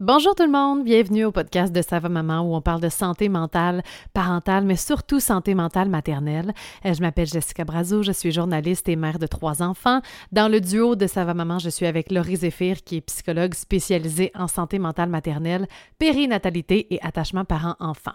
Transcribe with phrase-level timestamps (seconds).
[0.00, 3.28] Bonjour tout le monde, bienvenue au podcast de Sava Maman où on parle de santé
[3.28, 3.80] mentale
[4.12, 6.52] parentale, mais surtout santé mentale maternelle.
[6.84, 10.00] Euh, je m'appelle Jessica Brazo, je suis journaliste et mère de trois enfants.
[10.32, 14.32] Dans le duo de Sava Maman, je suis avec Laurie Zéphir, qui est psychologue spécialisée
[14.34, 15.68] en santé mentale maternelle,
[16.00, 18.14] périnatalité et attachement parent-enfant.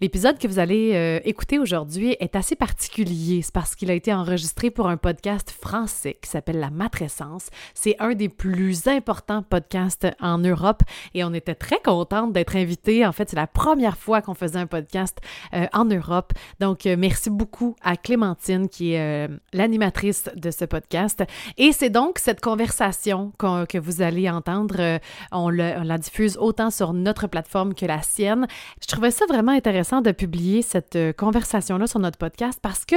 [0.00, 4.12] L'épisode que vous allez euh, écouter aujourd'hui est assez particulier, c'est parce qu'il a été
[4.12, 7.50] enregistré pour un podcast français qui s'appelle La Matrescence.
[7.74, 10.82] C'est un des plus importants podcasts en Europe
[11.14, 13.06] et on était très contente d'être invitée.
[13.06, 15.18] En fait, c'est la première fois qu'on faisait un podcast
[15.54, 16.32] euh, en Europe.
[16.60, 21.22] Donc, euh, merci beaucoup à Clémentine qui est euh, l'animatrice de ce podcast.
[21.56, 24.98] Et c'est donc cette conversation que vous allez entendre.
[25.32, 28.46] On, la diffuse autant sur notre plateforme que la sienne.
[28.82, 32.96] Je trouvais ça vraiment intéressant de publier cette conversation-là sur notre podcast parce que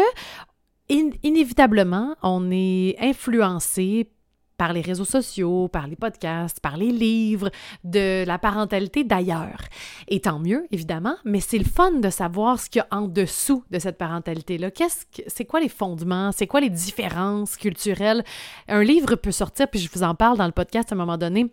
[0.89, 4.09] inévitablement, on est influencé
[4.57, 7.49] par les réseaux sociaux, par les podcasts, par les livres,
[7.83, 9.61] de la parentalité d'ailleurs.
[10.07, 13.07] Et tant mieux, évidemment, mais c'est le fun de savoir ce qu'il y a en
[13.07, 14.71] dessous de cette parentalité-là.
[14.71, 16.31] Qu'est-ce que, c'est quoi les fondements?
[16.31, 18.23] C'est quoi les différences culturelles?
[18.67, 21.17] Un livre peut sortir, puis je vous en parle dans le podcast à un moment
[21.17, 21.51] donné.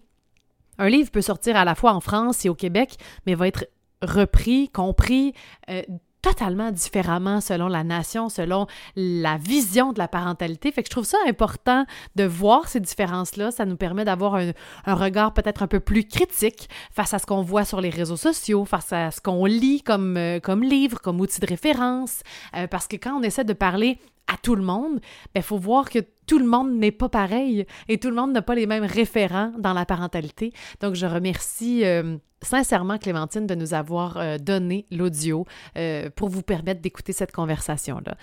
[0.79, 3.67] Un livre peut sortir à la fois en France et au Québec, mais va être
[4.03, 5.35] repris, compris,
[5.69, 5.83] euh,
[6.23, 10.71] totalement différemment selon la nation, selon la vision de la parentalité.
[10.73, 13.51] Fait que je trouve ça important de voir ces différences-là.
[13.51, 14.53] Ça nous permet d'avoir un,
[14.87, 18.65] regard peut-être un peu plus critique face à ce qu'on voit sur les réseaux sociaux,
[18.65, 22.21] face à ce qu'on lit comme, euh, comme livre, comme outil de référence.
[22.57, 25.59] Euh, parce que quand on essaie de parler à tout le monde, il ben, faut
[25.59, 28.67] voir que tout le monde n'est pas pareil et tout le monde n'a pas les
[28.67, 30.53] mêmes référents dans la parentalité.
[30.81, 35.47] Donc, je remercie euh, sincèrement Clémentine de nous avoir euh, donné l'audio
[35.77, 38.17] euh, pour vous permettre d'écouter cette conversation-là.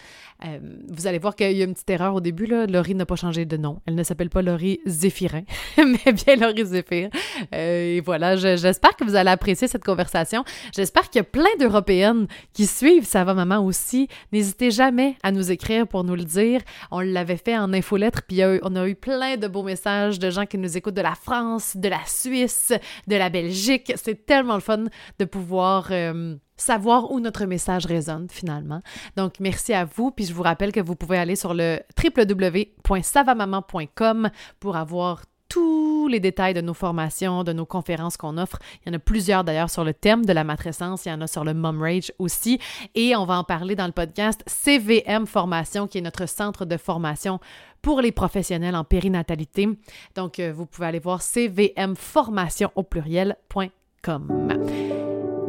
[0.88, 2.46] vous allez voir qu'il y a une petite erreur au début.
[2.46, 2.66] Là.
[2.68, 3.82] Laurie n'a pas changé de nom.
[3.86, 5.44] Elle ne s'appelle pas Laurie Zéphirin,
[5.78, 7.10] mais bien Laurie Zéphir.
[7.52, 10.44] et voilà, j'espère que vous allez apprécier cette conversation.
[10.76, 14.08] J'espère qu'il y a plein d'Européennes qui suivent Ça va maman aussi.
[14.32, 16.62] N'hésitez jamais à nous écrire pour nous le dire.
[16.92, 20.46] On l'avait fait en info puis on a eu plein de beaux messages de gens
[20.46, 22.74] qui nous écoutent de la France, de la Suisse,
[23.08, 23.94] de la Belgique.
[24.08, 24.86] C'est tellement le fun
[25.20, 25.90] de pouvoir...
[25.92, 28.80] Euh, savoir où notre message résonne finalement.
[29.16, 30.12] Donc, merci à vous.
[30.12, 34.30] Puis je vous rappelle que vous pouvez aller sur le www.savamaman.com
[34.60, 38.60] pour avoir tous les détails de nos formations, de nos conférences qu'on offre.
[38.86, 41.22] Il y en a plusieurs d'ailleurs sur le thème de la matrescence, il y en
[41.22, 42.60] a sur le Mom Rage aussi.
[42.96, 46.78] Et on va en parler dans le podcast CVM Formation, qui est notre centre de
[46.78, 47.40] formation
[47.82, 49.70] pour les professionnels en périnatalité.
[50.16, 53.70] Donc, euh, vous pouvez aller voir cvmformation au pluriel.com.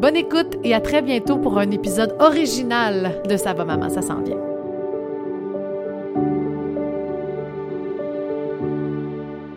[0.01, 4.03] Bonne écoute et à très bientôt pour un épisode original de Ça va maman, ça
[4.03, 4.49] s'en vient.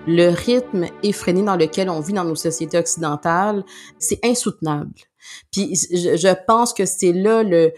[0.07, 3.63] le rythme effréné dans lequel on vit dans nos sociétés occidentales,
[4.00, 4.91] c'est insoutenable.
[5.51, 7.72] Puis je, pense que c'est là le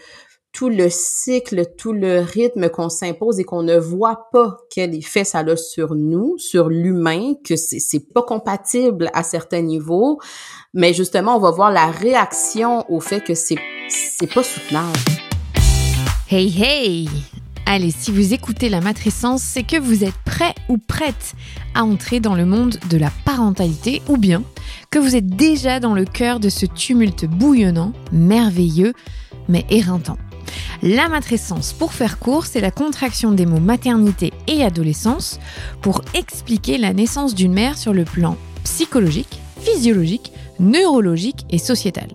[0.52, 5.24] tout le cycle, tout le rythme qu'on s'impose et qu'on ne voit pas quel effet
[5.24, 10.20] ça a sur nous, sur l'humain, que c'est, c'est pas compatible à certains niveaux.
[10.76, 13.54] Mais justement, on va voir la réaction au fait que c'est,
[14.34, 14.98] pas soutenable.
[16.28, 17.08] Hey hey!
[17.64, 21.34] Allez, si vous écoutez la matrescence, c'est que vous êtes prêt ou prête
[21.76, 24.42] à entrer dans le monde de la parentalité ou bien
[24.90, 28.94] que vous êtes déjà dans le cœur de ce tumulte bouillonnant, merveilleux,
[29.48, 30.18] mais éreintant.
[30.82, 35.38] La matrescence, pour faire court, c'est la contraction des mots maternité et adolescence
[35.82, 42.08] pour expliquer la naissance d'une mère sur le plan psychologique, physiologique, neurologique et sociétal.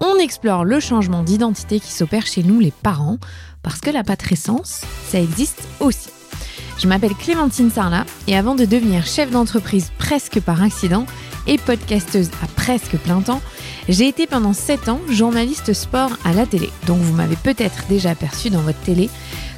[0.00, 3.18] On explore le changement d'identité qui s'opère chez nous les parents
[3.62, 6.08] parce que la patrescence, ça existe aussi.
[6.78, 11.04] Je m'appelle Clémentine Sarlat et avant de devenir chef d'entreprise presque par accident
[11.46, 13.42] et podcasteuse à presque plein temps,
[13.88, 16.70] j'ai été pendant 7 ans journaliste sport à la télé.
[16.86, 19.10] Donc vous m'avez peut-être déjà aperçu dans votre télé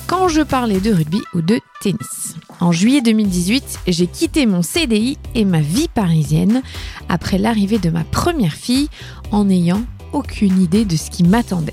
[0.09, 2.35] quand je parlais de rugby ou de tennis.
[2.63, 6.63] En juillet 2018, j'ai quitté mon CDI et ma vie parisienne
[7.09, 8.89] après l'arrivée de ma première fille
[9.33, 9.83] en n'ayant
[10.13, 11.73] aucune idée de ce qui m'attendait.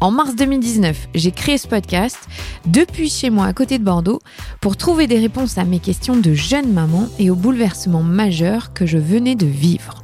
[0.00, 2.18] En mars 2019, j'ai créé ce podcast
[2.66, 4.18] depuis chez moi à côté de Bordeaux
[4.60, 8.84] pour trouver des réponses à mes questions de jeune maman et aux bouleversements majeurs que
[8.84, 10.02] je venais de vivre.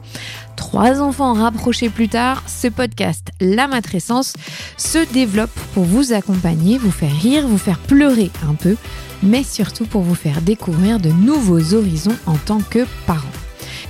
[0.73, 4.33] Trois enfants rapprochés plus tard, ce podcast La Matrescence
[4.79, 8.77] se développe pour vous accompagner, vous faire rire, vous faire pleurer un peu,
[9.23, 13.21] mais surtout pour vous faire découvrir de nouveaux horizons en tant que parent.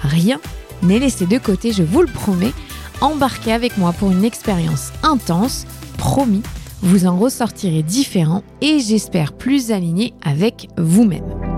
[0.02, 0.40] Rien
[0.82, 2.52] n'est laissé de côté, je vous le promets.
[3.00, 5.68] Embarquez avec moi pour une expérience intense
[5.98, 6.42] promis,
[6.80, 11.51] vous en ressortirez différent et j'espère plus aligné avec vous-même.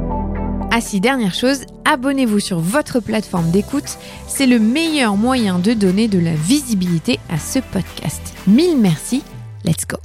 [0.76, 3.96] Ah si, dernière chose, abonnez-vous sur votre plateforme d'écoute.
[4.26, 8.20] C'est le meilleur moyen de donner de la visibilité à ce podcast.
[8.48, 9.22] Mille merci.
[9.64, 9.98] Let's go.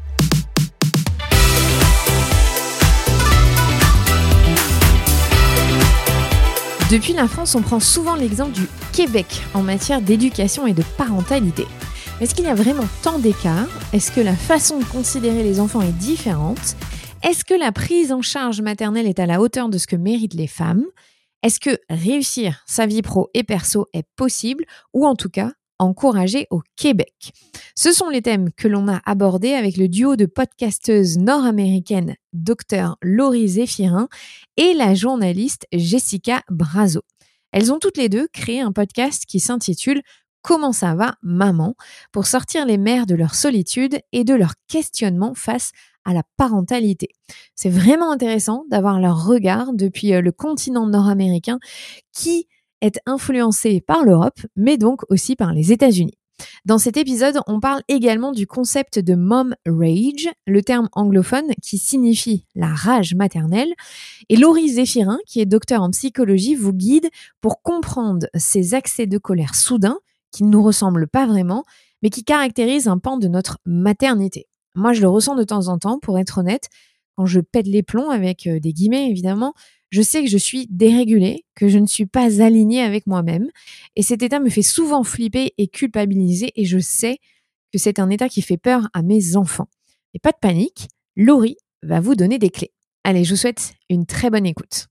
[6.91, 11.65] Depuis l'enfance, on prend souvent l'exemple du Québec en matière d'éducation et de parentalité.
[12.21, 15.81] Est-ce qu'il y a vraiment tant d'écart Est-ce que la façon de considérer les enfants
[15.81, 16.75] est différente?
[17.21, 20.33] Est-ce que la prise en charge maternelle est à la hauteur de ce que méritent
[20.33, 20.85] les femmes?
[21.43, 24.63] Est-ce que réussir sa vie pro et perso est possible?
[24.93, 27.33] Ou en tout cas, encourager au Québec?
[27.75, 32.95] Ce sont les thèmes que l'on a abordés avec le duo de podcasteuses nord-américaines Dr
[33.01, 34.07] Laurie Zéphirin
[34.55, 37.01] et la journaliste Jessica Brazo.
[37.51, 40.01] Elles ont toutes les deux créé un podcast qui s'intitule
[40.41, 41.75] Comment ça va, maman?
[42.13, 45.71] pour sortir les mères de leur solitude et de leur questionnement face
[46.05, 47.09] à la parentalité.
[47.55, 51.59] C'est vraiment intéressant d'avoir leur regard depuis euh, le continent nord-américain
[52.13, 52.47] qui
[52.81, 56.17] est influencé par l'Europe, mais donc aussi par les États-Unis.
[56.65, 61.77] Dans cet épisode, on parle également du concept de mom rage, le terme anglophone qui
[61.77, 63.73] signifie la rage maternelle.
[64.29, 67.09] Et Laurie Zéphirin, qui est docteur en psychologie, vous guide
[67.41, 69.99] pour comprendre ces accès de colère soudains
[70.31, 71.65] qui ne nous ressemblent pas vraiment,
[72.01, 74.47] mais qui caractérisent un pan de notre maternité.
[74.75, 76.69] Moi, je le ressens de temps en temps, pour être honnête,
[77.15, 79.53] quand je pète les plombs avec euh, des guillemets évidemment,
[79.89, 83.49] je sais que je suis dérégulée, que je ne suis pas alignée avec moi-même.
[83.95, 87.17] Et cet état me fait souvent flipper et culpabiliser et je sais
[87.73, 89.67] que c'est un état qui fait peur à mes enfants.
[90.13, 92.71] Et pas de panique, Laurie va vous donner des clés.
[93.03, 94.87] Allez, je vous souhaite une très bonne écoute.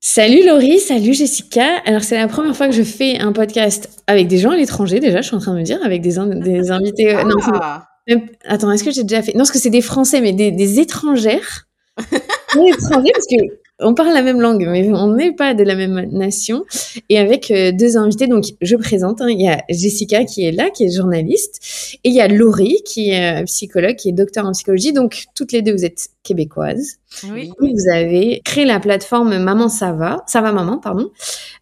[0.00, 1.78] Salut Laurie, salut Jessica.
[1.84, 5.00] Alors c'est la première fois que je fais un podcast avec des gens à l'étranger
[5.00, 7.14] déjà, je suis en train de me dire, avec des, des invités.
[7.14, 7.22] Euh,
[8.10, 8.14] ah.
[8.44, 9.32] attends, est-ce que j'ai déjà fait?
[9.32, 11.68] Non, parce que c'est des Français, mais des, des étrangères.
[11.98, 15.74] des étrangers parce que on parle la même langue, mais on n'est pas de la
[15.74, 16.64] même nation.
[17.10, 20.52] Et avec euh, deux invités, donc je présente, hein, il y a Jessica qui est
[20.52, 24.12] là, qui est journaliste, et il y a Laurie qui est euh, psychologue, qui est
[24.12, 24.94] docteur en psychologie.
[24.94, 26.96] Donc toutes les deux, vous êtes québécoises.
[27.30, 27.52] Oui.
[27.60, 31.10] Vous avez créé la plateforme Maman ça va, ça va maman, pardon.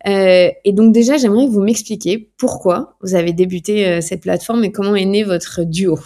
[0.07, 4.71] Euh, et donc déjà, j'aimerais que vous m'expliquiez pourquoi vous avez débuté cette plateforme et
[4.71, 5.99] comment est né votre duo.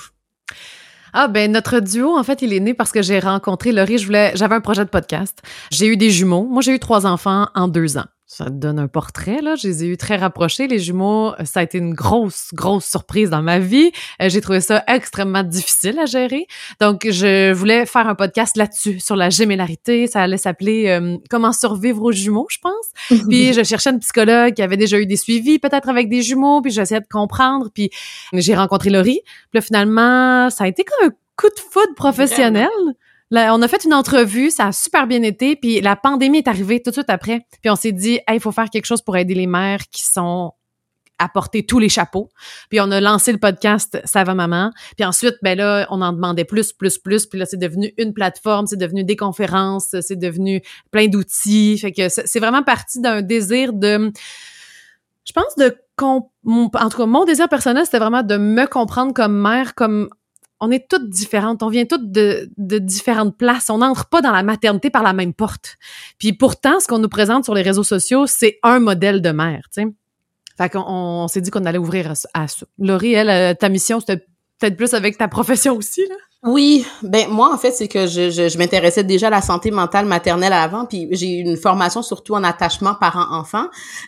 [1.21, 3.99] Ah ben notre duo en fait il est né parce que j'ai rencontré Laurie.
[3.99, 5.43] Je voulais, j'avais un projet de podcast.
[5.73, 6.45] J'ai eu des jumeaux.
[6.45, 8.05] Moi j'ai eu trois enfants en deux ans.
[8.31, 9.55] Ça te donne un portrait, là.
[9.55, 10.69] Je les ai eu très rapprochés.
[10.69, 13.91] Les jumeaux, ça a été une grosse, grosse surprise dans ma vie.
[14.21, 16.47] Euh, j'ai trouvé ça extrêmement difficile à gérer.
[16.79, 20.09] Donc, je voulais faire un podcast là-dessus, sur la gémellarité.
[20.09, 23.23] Ça allait s'appeler euh, Comment survivre aux jumeaux, je pense.
[23.31, 26.61] puis, je cherchais une psychologue qui avait déjà eu des suivis, peut-être avec des jumeaux.
[26.61, 27.71] Puis, j'essayais de comprendre.
[27.73, 27.89] Puis,
[28.35, 29.23] j'ai rencontré Laurie.
[29.25, 32.69] Puis là, finalement, ça a été comme un coup de foudre professionnel
[33.31, 36.83] on a fait une entrevue, ça a super bien été, puis la pandémie est arrivée
[36.83, 37.47] tout de suite après.
[37.61, 40.53] Puis on s'est dit, il faut faire quelque chose pour aider les mères qui sont
[41.19, 42.29] à porter tous les chapeaux.
[42.71, 44.71] Puis on a lancé le podcast Ça va maman.
[44.97, 47.27] Puis ensuite, ben là, on en demandait plus, plus, plus.
[47.27, 51.77] Puis là, c'est devenu une plateforme, c'est devenu des conférences, c'est devenu plein d'outils.
[51.79, 54.13] Fait que c'est vraiment parti d'un désir de,
[55.25, 59.37] je pense de en tout cas, mon désir personnel, c'était vraiment de me comprendre comme
[59.37, 60.09] mère, comme
[60.61, 64.43] on est toutes différentes, on vient toutes de, différentes places, on n'entre pas dans la
[64.43, 65.77] maternité par la même porte.
[66.19, 69.63] Puis pourtant, ce qu'on nous présente sur les réseaux sociaux, c'est un modèle de mère,
[69.73, 69.89] tu sais.
[70.57, 72.67] Fait qu'on on, s'est dit qu'on allait ouvrir à, ça.
[72.79, 74.27] Laurie, elle, euh, ta mission, c'était
[74.59, 76.17] peut-être plus avec ta profession aussi, là?
[76.45, 80.53] Oui, ben moi en fait c'est que je, m'intéressais déjà à la santé mentale maternelle
[80.53, 83.67] avant, puis j'ai une formation surtout en attachement parent-enfant,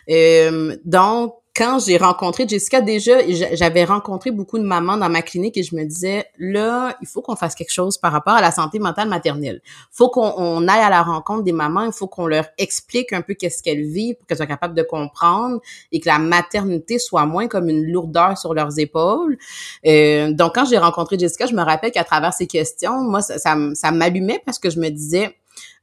[0.09, 3.17] euh, donc quand j'ai rencontré Jessica, déjà,
[3.53, 7.21] j'avais rencontré beaucoup de mamans dans ma clinique et je me disais, là, il faut
[7.21, 9.61] qu'on fasse quelque chose par rapport à la santé mentale maternelle.
[9.65, 13.21] Il faut qu'on aille à la rencontre des mamans, il faut qu'on leur explique un
[13.21, 15.59] peu qu'est-ce qu'elles vivent pour qu'elles soient capables de comprendre
[15.91, 19.37] et que la maternité soit moins comme une lourdeur sur leurs épaules.
[19.85, 23.37] Euh, donc, quand j'ai rencontré Jessica, je me rappelle qu'à travers ces questions, moi, ça,
[23.73, 25.35] ça m'allumait parce que je me disais,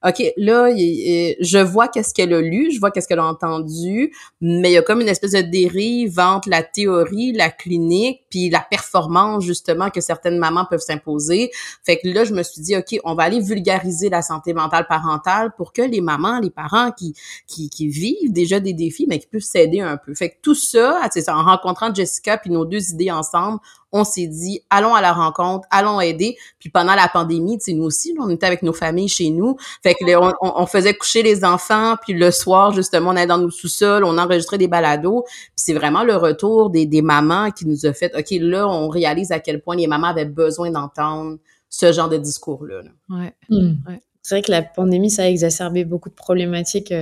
[0.07, 4.71] OK, là, je vois qu'est-ce qu'elle a lu, je vois qu'est-ce qu'elle a entendu, mais
[4.71, 8.61] il y a comme une espèce de dérive entre la théorie, la clinique, puis la
[8.61, 11.50] performance, justement, que certaines mamans peuvent s'imposer.
[11.85, 14.87] Fait que là, je me suis dit, OK, on va aller vulgariser la santé mentale
[14.87, 17.14] parentale pour que les mamans, les parents qui,
[17.49, 20.14] qui, qui vivent déjà des défis, mais qui puissent s'aider un peu.
[20.14, 23.59] Fait que tout ça, en rencontrant Jessica puis nos deux idées ensemble,
[23.93, 26.37] on s'est dit, allons à la rencontre, allons aider.
[26.59, 29.57] Puis pendant la pandémie, tu sais, nous aussi, on était avec nos familles chez nous.
[29.95, 33.50] Que on, on, faisait coucher les enfants, puis le soir, justement, on allait dans nos
[33.50, 35.23] sous-sols, on enregistrait des balados.
[35.23, 38.88] Puis c'est vraiment le retour des, des mamans qui nous a fait, OK, là, on
[38.88, 42.83] réalise à quel point les mamans avaient besoin d'entendre ce genre de discours-là.
[43.11, 43.35] Ouais.
[43.49, 43.75] Hmm.
[43.87, 44.02] ouais.
[44.23, 46.95] c'est vrai que la pandémie, ça a exacerbé beaucoup de problématiques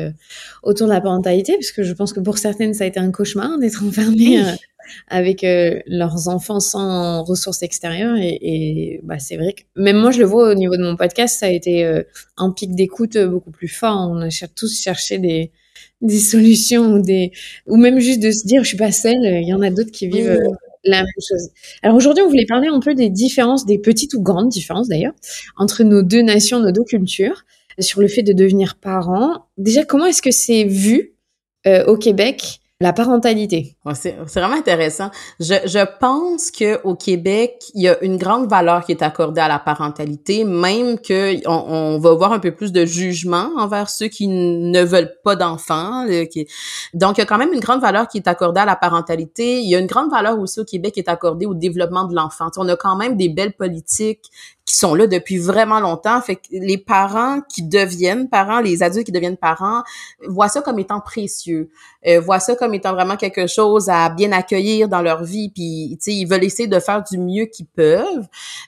[0.62, 3.58] autour de la parentalité, puisque je pense que pour certaines, ça a été un cauchemar
[3.58, 4.42] d'être enfermée
[5.08, 5.44] avec
[5.86, 8.16] leurs enfants sans ressources extérieures.
[8.16, 10.96] Et, et bah, c'est vrai que même moi, je le vois au niveau de mon
[10.96, 12.02] podcast, ça a été
[12.36, 14.08] un pic d'écoute beaucoup plus fort.
[14.10, 15.50] On a tous cherché des,
[16.00, 17.32] des solutions ou des
[17.66, 19.92] ou même juste de se dire je suis pas seule il y en a d'autres
[19.92, 20.38] qui vivent
[20.86, 21.50] la même chose.
[21.82, 25.14] Alors aujourd'hui, on voulait parler un peu des différences, des petites ou grandes différences d'ailleurs,
[25.56, 27.44] entre nos deux nations, nos deux cultures,
[27.78, 29.46] sur le fait de devenir parent.
[29.58, 31.14] Déjà, comment est-ce que c'est vu
[31.66, 33.74] euh, au Québec la parentalité.
[33.94, 35.10] c'est vraiment intéressant.
[35.40, 39.48] Je, pense que au Québec, il y a une grande valeur qui est accordée à
[39.48, 44.28] la parentalité, même que on va voir un peu plus de jugement envers ceux qui
[44.28, 46.06] ne veulent pas d'enfants.
[46.06, 46.26] Euh,
[46.92, 49.60] donc, il y a quand même une grande valeur qui est accordée à la parentalité.
[49.60, 52.14] Il y a une grande valeur aussi au Québec qui est accordée au développement de
[52.14, 52.50] l'enfant.
[52.58, 54.30] on a quand même des belles politiques
[54.66, 56.20] qui sont là depuis vraiment longtemps.
[56.20, 59.84] Fait que les parents qui deviennent parents, les adultes qui deviennent parents,
[60.26, 61.70] voient ça comme étant précieux,
[62.06, 65.50] euh, voient ça comme étant vraiment quelque chose à bien accueillir dans leur vie.
[65.54, 68.26] Puis, tu sais, ils veulent essayer de faire du mieux qu'ils peuvent,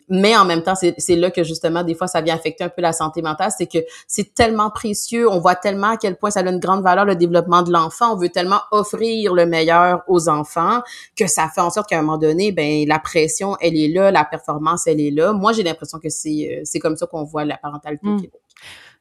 [0.09, 2.81] mais en même temps, c'est là que justement des fois ça vient affecter un peu
[2.81, 6.41] la santé mentale, c'est que c'est tellement précieux, on voit tellement à quel point ça
[6.41, 10.29] a une grande valeur le développement de l'enfant, on veut tellement offrir le meilleur aux
[10.29, 10.83] enfants
[11.17, 14.11] que ça fait en sorte qu'à un moment donné, ben la pression elle est là,
[14.11, 15.33] la performance elle est là.
[15.33, 18.21] Moi j'ai l'impression que c'est, euh, c'est comme ça qu'on voit la parentalité au hmm.
[18.21, 18.41] Québec.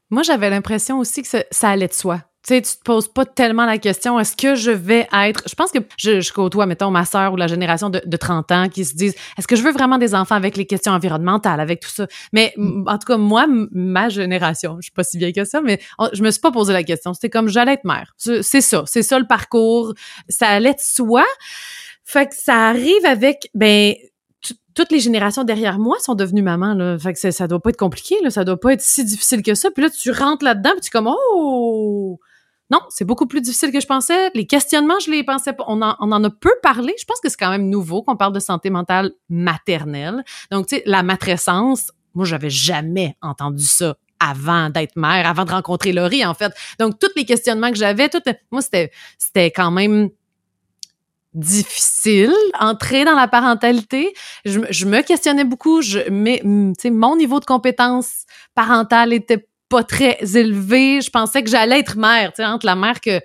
[0.10, 2.22] Moi, j'avais l'impression aussi que ça, allait de soi.
[2.48, 5.44] Tu sais, tu te poses pas tellement la question, est-ce que je vais être...
[5.50, 8.70] Je pense que je, je côtoie, mettons, ma sœur ou la génération de, 30 ans
[8.70, 11.82] qui se disent, est-ce que je veux vraiment des enfants avec les questions environnementales, avec
[11.82, 12.08] tout ça?
[12.32, 12.86] Mais hmm.
[12.88, 15.82] en tout cas, moi, ma génération, je suis pas si bien que ça, mais
[16.14, 17.14] je me suis pas posé la question.
[17.14, 18.14] C'était comme, j'allais être mère.
[18.18, 19.94] C'est ça, c'est ça le parcours.
[20.30, 21.26] Ça allait de soi.
[22.06, 23.94] Fait que ça arrive avec, ben,
[24.78, 27.00] toutes les générations derrière moi sont devenues mamans, là.
[27.00, 28.30] Fait que ça, doit pas être compliqué, là.
[28.30, 29.72] Ça doit pas être si difficile que ça.
[29.72, 32.20] Puis là, tu rentres là-dedans, puis tu es comme, oh!
[32.70, 34.30] Non, c'est beaucoup plus difficile que je pensais.
[34.36, 35.64] Les questionnements, je les pensais pas.
[35.68, 36.94] On en, on en a peu parlé.
[37.00, 40.24] Je pense que c'est quand même nouveau qu'on parle de santé mentale maternelle.
[40.52, 45.52] Donc, tu sais, la matrescence, moi, j'avais jamais entendu ça avant d'être mère, avant de
[45.52, 46.54] rencontrer Laurie, en fait.
[46.80, 50.10] Donc, tous les questionnements que j'avais, tout, moi, c'était, c'était quand même
[51.38, 54.14] difficile entrer dans la parentalité.
[54.44, 55.82] Je, me questionnais beaucoup.
[55.82, 58.26] Je, mais, mon niveau de compétence
[58.56, 61.02] parentale était pas très élevé.
[61.02, 63.22] Je pensais que j'allais être mère, tu sais, entre la mère que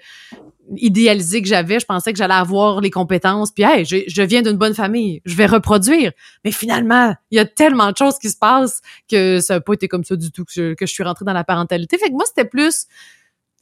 [0.77, 3.51] idéalisée que j'avais, je pensais que j'allais avoir les compétences.
[3.51, 6.13] Puis, hey, je, viens d'une bonne famille, je vais reproduire.
[6.45, 9.75] Mais finalement, il y a tellement de choses qui se passent que ça n'a pas
[9.75, 11.99] été comme ça du tout que je, suis rentrée dans la parentalité.
[11.99, 12.87] Fait que moi, c'était plus,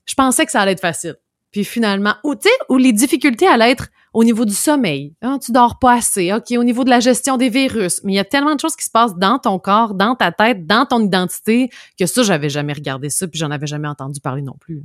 [0.04, 1.16] je pensais que ça allait être facile.
[1.50, 5.14] Puis finalement, ou tu sais, où les difficultés allaient être au niveau du sommeil.
[5.22, 6.32] Hein, tu dors pas assez.
[6.32, 8.00] OK, au niveau de la gestion des virus.
[8.04, 10.32] Mais il y a tellement de choses qui se passent dans ton corps, dans ta
[10.32, 14.20] tête, dans ton identité, que ça, j'avais jamais regardé ça, puis j'en avais jamais entendu
[14.20, 14.82] parler non plus.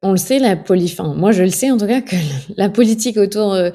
[0.00, 0.94] On le sait, la poly...
[1.16, 2.14] moi je le sais en tout cas que
[2.56, 3.70] la politique autour euh,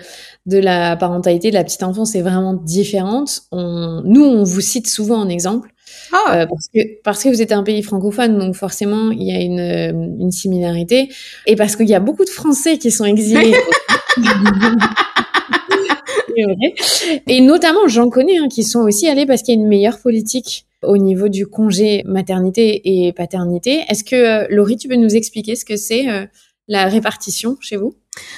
[0.46, 3.42] de la parentalité de la petite enfance est vraiment différente.
[3.52, 4.02] On...
[4.06, 5.70] Nous, on vous cite souvent en exemple.
[6.14, 6.38] Ah.
[6.38, 9.42] Euh, parce, que, parce que vous êtes un pays francophone, donc forcément, il y a
[9.42, 11.10] une, euh, une similarité.
[11.46, 13.54] Et parce qu'il y a beaucoup de Français qui sont exilés.
[17.28, 20.00] Et notamment, j'en connais hein, qui sont aussi allés parce qu'il y a une meilleure
[20.00, 23.84] politique au niveau du congé maternité et paternité.
[23.88, 26.06] Est-ce que, euh, Laurie, tu peux nous expliquer ce que c'est
[26.68, 27.96] la répartition chez vous?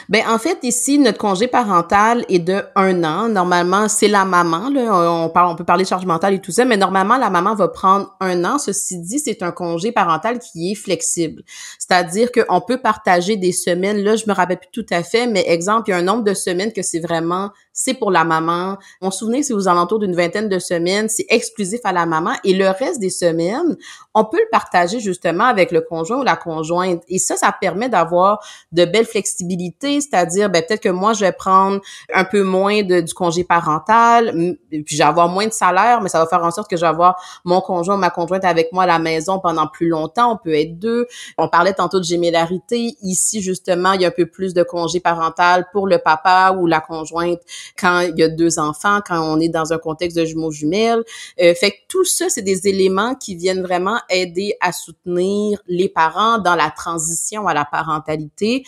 [0.10, 3.28] Ben en fait ici notre congé parental est de un an.
[3.28, 5.30] Normalement c'est la maman là.
[5.48, 8.16] On peut parler de charge mentale et tout ça, mais normalement la maman va prendre
[8.20, 8.58] un an.
[8.58, 11.44] Ceci dit, c'est un congé parental qui est flexible,
[11.78, 13.98] c'est-à-dire qu'on peut partager des semaines.
[13.98, 16.24] Là, je me rappelle plus tout à fait, mais exemple, il y a un nombre
[16.24, 18.78] de semaines que c'est vraiment c'est pour la maman.
[19.02, 22.32] Mon souvenir, c'est aux alentours d'une vingtaine de semaines, c'est exclusif à la maman.
[22.44, 23.76] Et le reste des semaines,
[24.14, 27.04] on peut le partager justement avec le conjoint ou la conjointe.
[27.10, 28.40] Et ça, ça permet d'avoir
[28.72, 31.82] de belles flexibilités, c'est-à-dire, ben, peut-être que moi, je vais prendre
[32.14, 36.10] un peu moins de, du congé parental, puis je vais avoir moins de salaire, mais
[36.10, 38.84] ça va faire en sorte que je avoir mon conjoint ou ma conjointe avec moi
[38.84, 40.34] à la maison pendant plus longtemps.
[40.34, 41.08] On peut être deux.
[41.38, 42.96] On parlait tantôt de gémélarité.
[43.02, 46.68] Ici, justement, il y a un peu plus de congé parental pour le papa ou
[46.68, 47.42] la conjointe
[47.80, 51.04] quand il y a deux enfants, quand on est dans un contexte de jumeaux jumelles.
[51.42, 55.90] Euh, fait que tout ça, c'est des éléments qui viennent vraiment aider à soutenir les
[55.90, 58.64] parents dans la transition à la parentalité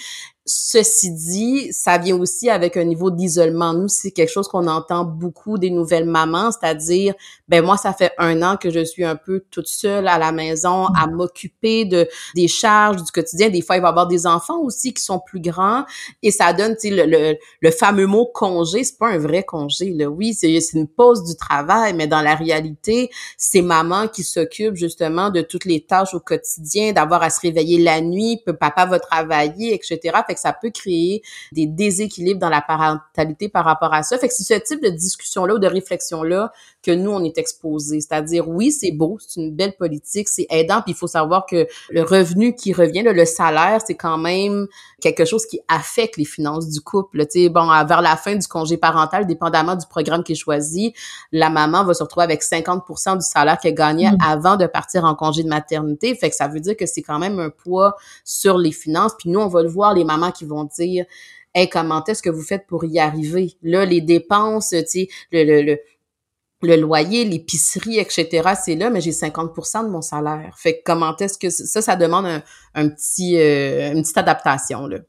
[0.50, 3.74] Ceci dit, ça vient aussi avec un niveau d'isolement.
[3.74, 7.16] Nous, c'est quelque chose qu'on entend beaucoup des nouvelles mamans, c'est-à-dire,
[7.50, 10.32] ben moi, ça fait un an que je suis un peu toute seule à la
[10.32, 11.12] maison à mm.
[11.12, 13.50] m'occuper de des charges du quotidien.
[13.50, 15.84] Des fois, il va y avoir des enfants aussi qui sont plus grands
[16.24, 18.86] et ça donne, tu sais, le, le, fameux mot congé.
[18.86, 20.08] C'est pas un vrai congé, là.
[20.08, 25.30] Oui, c'est une pause du travail, mais dans la réalité, c'est maman qui s'occupe justement
[25.30, 29.74] de toutes les tâches au quotidien, d'avoir à se réveiller la nuit, papa va travailler,
[29.74, 34.18] etc ça peut créer des déséquilibres dans la parentalité par rapport à ça.
[34.18, 36.52] Fait que c'est ce type de discussion-là ou de réflexion-là
[36.84, 38.02] que nous, on est exposés.
[38.02, 41.68] C'est-à-dire, oui, c'est beau, c'est une belle politique, c'est aidant, puis il faut savoir que
[41.90, 44.68] le revenu qui revient, le salaire, c'est quand même
[45.02, 47.26] quelque chose qui affecte les finances du couple.
[47.28, 50.94] Tu sais, bon, vers la fin du congé parental, dépendamment du programme qui est choisi,
[51.32, 54.18] la maman va se retrouver avec 50% du salaire qu'elle gagnait mmh.
[54.26, 56.16] avant de partir en congé de maternité.
[56.16, 59.14] Fait que ça veut dire que c'est quand même un poids sur les finances.
[59.18, 61.06] Puis nous, on va le voir, les mamans qui vont dire
[61.72, 63.58] comment est-ce que vous faites pour y arriver?
[63.64, 65.80] Là, les dépenses, tu sais, le, le, le,
[66.62, 70.56] le loyer, l'épicerie, etc., c'est là, mais j'ai 50 de mon salaire.
[70.60, 72.44] Fait que comment est-ce que ça, ça demande un,
[72.76, 75.00] un petit, euh, une petite adaptation, là.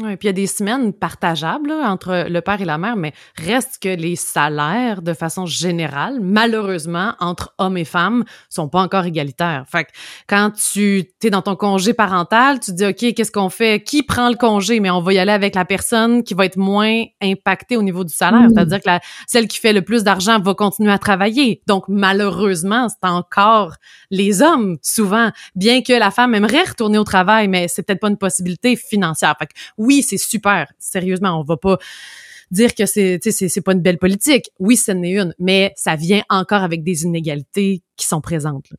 [0.00, 3.12] Oui, puis il y a des semaines partageables entre le père et la mère, mais
[3.36, 9.06] reste que les salaires, de façon générale, malheureusement, entre hommes et femmes, sont pas encore
[9.06, 9.64] égalitaires.
[9.68, 9.90] Fait que
[10.28, 13.82] quand tu es dans ton congé parental, tu te dis, OK, qu'est-ce qu'on fait?
[13.82, 14.78] Qui prend le congé?
[14.78, 18.04] Mais on va y aller avec la personne qui va être moins impactée au niveau
[18.04, 18.42] du salaire.
[18.42, 18.50] Mmh.
[18.54, 21.60] C'est-à-dire que la, celle qui fait le plus d'argent va continuer à travailler.
[21.66, 23.74] Donc, malheureusement, c'est encore
[24.12, 28.10] les hommes, souvent, bien que la femme aimerait retourner au travail, mais c'est peut-être pas
[28.10, 29.34] une possibilité financière.
[29.40, 29.54] Fait que,
[29.88, 30.70] oui, c'est super.
[30.78, 31.78] Sérieusement, on va pas
[32.50, 34.50] dire que c'est c'est pas une belle politique.
[34.58, 38.70] Oui, ce n'est une, mais ça vient encore avec des inégalités qui sont présentes.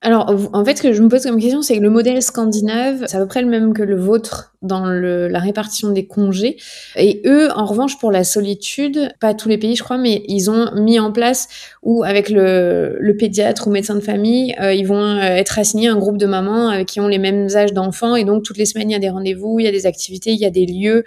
[0.00, 3.04] Alors, en fait, ce que je me pose comme question, c'est que le modèle scandinave,
[3.08, 6.56] c'est à peu près le même que le vôtre dans le, la répartition des congés.
[6.94, 10.50] Et eux, en revanche, pour la solitude, pas tous les pays, je crois, mais ils
[10.50, 11.48] ont mis en place
[11.82, 15.88] où, avec le, le pédiatre ou médecin de famille, euh, ils vont euh, être assignés
[15.88, 18.14] à un groupe de mamans euh, qui ont les mêmes âges d'enfants.
[18.14, 20.30] Et donc, toutes les semaines, il y a des rendez-vous, il y a des activités,
[20.30, 21.02] il y a des lieux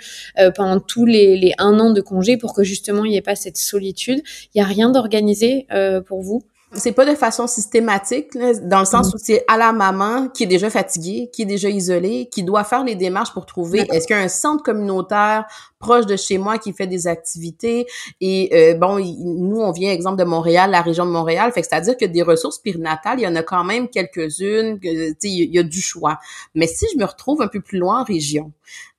[0.56, 3.36] pendant tous les, les un an de congés pour que justement, il n'y ait pas
[3.36, 4.22] cette solitude.
[4.54, 5.66] Il n'y a rien d'organisé
[6.08, 6.44] pour vous?
[6.74, 9.16] C'est pas de façon systématique, dans le sens mm.
[9.16, 12.64] où c'est à la maman qui est déjà fatiguée, qui est déjà isolée, qui doit
[12.64, 15.46] faire les démarches pour trouver est-ce qu'il y a un centre communautaire
[15.80, 17.88] proche de chez moi qui fait des activités.
[18.22, 21.52] Et euh, bon, nous, on vient, exemple, de Montréal, la région de Montréal.
[21.52, 25.16] Fait que c'est-à-dire que des ressources périnatales, il y en a quand même quelques-unes, il
[25.54, 26.20] y a du choix.
[26.56, 28.52] Mais si je me retrouve un peu plus loin en région,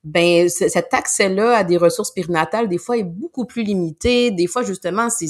[0.03, 4.31] ben cet accès-là à des ressources périnatales des fois est beaucoup plus limité.
[4.31, 5.27] Des fois justement c'est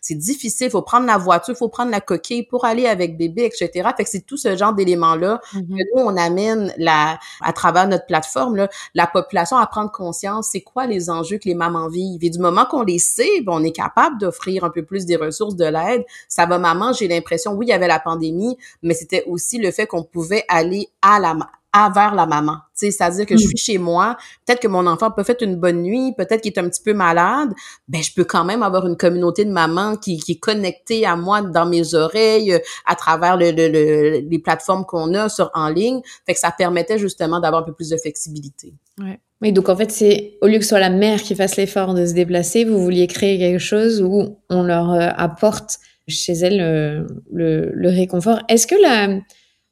[0.00, 0.70] c'est difficile.
[0.70, 3.88] Faut prendre la voiture, faut prendre la coquille pour aller avec bébé, etc.
[3.96, 5.68] Fait que c'est tout ce genre d'éléments-là mm-hmm.
[5.68, 10.48] que nous on amène la à travers notre plateforme là, la population à prendre conscience.
[10.52, 12.22] C'est quoi les enjeux que les mamans vivent.
[12.22, 15.16] Et du moment qu'on les sait, ben, on est capable d'offrir un peu plus des
[15.16, 16.04] ressources, de l'aide.
[16.28, 19.70] Ça va, maman, j'ai l'impression, oui, il y avait la pandémie, mais c'était aussi le
[19.70, 21.36] fait qu'on pouvait aller à la
[21.72, 22.58] à vers la maman.
[22.74, 26.12] C'est-à-dire que je suis chez moi, peut-être que mon enfant peut faire une bonne nuit,
[26.16, 27.50] peut-être qu'il est un petit peu malade,
[27.88, 31.16] ben je peux quand même avoir une communauté de mamans qui, qui est connectée à
[31.16, 36.00] moi dans mes oreilles, à travers le, le, les plateformes qu'on a sur en ligne.
[36.26, 38.74] Fait que ça permettait justement d'avoir un peu plus de flexibilité.
[39.00, 39.20] Ouais.
[39.40, 41.94] Oui, donc en fait, c'est au lieu que ce soit la mère qui fasse l'effort
[41.94, 46.60] de se déplacer, vous vouliez créer quelque chose où on leur euh, apporte chez elle
[46.60, 48.40] euh, le, le, réconfort.
[48.48, 49.18] Est-ce que la,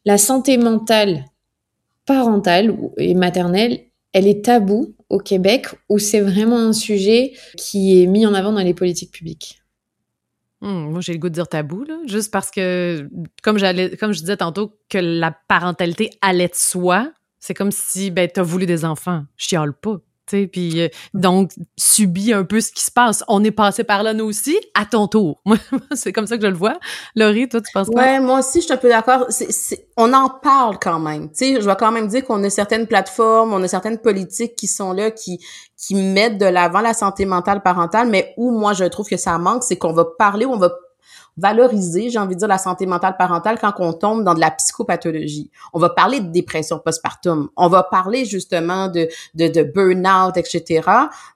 [0.05, 1.25] la santé mentale
[2.07, 3.81] parentale et maternelle,
[4.13, 8.53] elle est taboue au Québec ou c'est vraiment un sujet qui est mis en avant
[8.53, 9.61] dans les politiques publiques?
[10.61, 13.09] Hmm, moi, j'ai le goût de dire tabou, là, juste parce que,
[13.43, 13.57] comme,
[13.99, 18.43] comme je disais tantôt, que la parentalité allait de soi, c'est comme si, ben, t'as
[18.43, 19.25] voulu des enfants.
[19.37, 19.97] Chiale pas.
[20.31, 23.25] Puis euh, donc, subis un peu ce qui se passe.
[23.29, 25.43] On est passé par là, nous aussi, à ton tour.
[25.93, 26.79] c'est comme ça que je le vois.
[27.17, 28.03] Laurie, toi, tu penses quoi?
[28.03, 29.27] Ouais, moi aussi, je suis un peu d'accord.
[29.97, 31.31] On en parle quand même.
[31.31, 34.57] Tu sais, je vais quand même dire qu'on a certaines plateformes, on a certaines politiques
[34.57, 35.41] qui sont là, qui,
[35.77, 39.37] qui mettent de l'avant la santé mentale parentale, mais où moi, je trouve que ça
[39.39, 40.71] manque, c'est qu'on va parler, on va
[41.37, 44.51] valoriser, j'ai envie de dire, la santé mentale parentale quand on tombe dans de la
[44.51, 45.51] psychopathologie.
[45.73, 47.49] On va parler de dépression postpartum.
[47.57, 50.89] On va parler justement de, de, de burn-out, etc.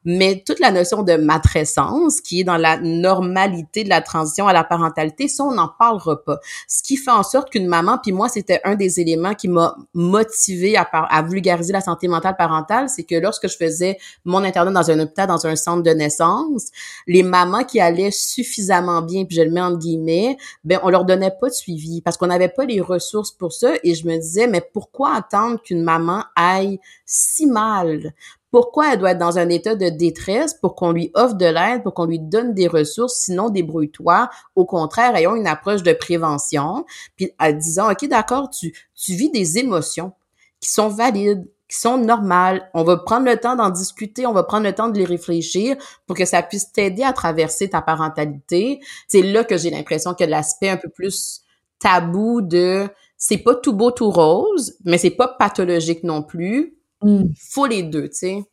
[0.04, 4.52] Mais toute la notion de matrescence, qui est dans la normalité de la transition à
[4.52, 6.38] la parentalité, ça, on n'en parlera pas.
[6.68, 9.76] Ce qui fait en sorte qu'une maman, puis moi, c'était un des éléments qui m'a
[9.94, 14.70] motivé à, à vulgariser la santé mentale parentale, c'est que lorsque je faisais mon internat
[14.70, 16.70] dans un hôpital, dans un centre de naissance,
[17.06, 21.04] les mamans qui allaient suffisamment bien, puis je le mets en guillemets, ben on leur
[21.04, 23.72] donnait pas de suivi parce qu'on n'avait pas les ressources pour ça.
[23.82, 28.12] Et je me disais mais pourquoi attendre qu'une maman aille si mal?
[28.50, 31.82] Pourquoi elle doit être dans un état de détresse pour qu'on lui offre de l'aide,
[31.82, 34.30] pour qu'on lui donne des ressources, sinon débrouille-toi?
[34.54, 39.30] Au contraire, ayons une approche de prévention, puis en disant, OK, d'accord, tu, tu vis
[39.30, 40.12] des émotions
[40.60, 42.70] qui sont valides, qui sont normales.
[42.72, 45.76] On va prendre le temps d'en discuter, on va prendre le temps de les réfléchir
[46.06, 48.80] pour que ça puisse t'aider à traverser ta parentalité.
[49.08, 51.40] C'est là que j'ai l'impression que l'aspect un peu plus
[51.80, 56.76] tabou de c'est pas tout beau tout rose, mais c'est pas pathologique non plus.
[57.02, 57.24] Mm.
[57.50, 58.44] Faut les deux, tu sais.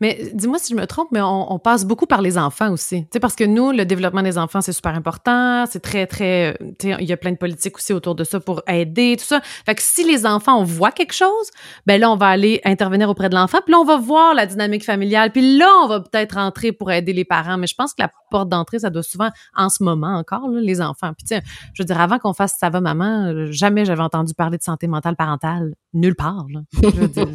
[0.00, 3.02] Mais dis-moi si je me trompe, mais on, passe beaucoup par les enfants aussi.
[3.02, 5.66] Tu sais, parce que nous, le développement des enfants, c'est super important.
[5.66, 6.56] C'est très, très.
[6.78, 9.24] Tu sais, il y a plein de politiques aussi autour de ça pour aider, tout
[9.24, 9.40] ça.
[9.66, 11.50] Fait si les enfants, on voit quelque chose,
[11.86, 13.58] ben là, on va aller intervenir auprès de l'enfant.
[13.64, 15.32] Puis là, on va voir la dynamique familiale.
[15.32, 17.58] Puis là, on va peut-être rentrer pour aider les parents.
[17.58, 20.80] Mais je pense que la porte d'entrée, ça doit souvent, en ce moment encore, les
[20.80, 21.12] enfants.
[21.12, 21.42] Puis tu sais,
[21.74, 24.86] je veux dire, avant qu'on fasse Ça va, maman, jamais j'avais entendu parler de santé
[24.86, 25.74] mentale parentale.
[25.92, 26.46] Nulle part.
[26.82, 27.26] Je veux dire,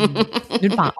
[0.62, 0.93] nulle part.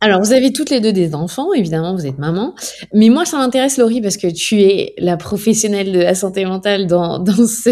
[0.00, 2.54] Alors, vous avez toutes les deux des enfants, évidemment, vous êtes maman.
[2.94, 6.86] Mais moi, ça m'intéresse, Laurie, parce que tu es la professionnelle de la santé mentale
[6.86, 7.70] dans, dans ce,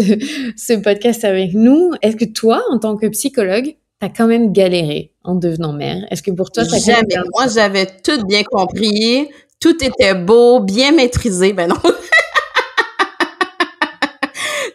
[0.55, 1.91] ce podcast avec nous.
[2.01, 6.05] Est-ce que toi, en tant que psychologue, t'as quand même galéré en devenant mère?
[6.11, 7.15] Est-ce que pour toi, t'as Jamais.
[7.33, 9.27] Moi, j'avais tout bien compris.
[9.59, 11.53] Tout était beau, bien maîtrisé.
[11.53, 11.75] Ben non.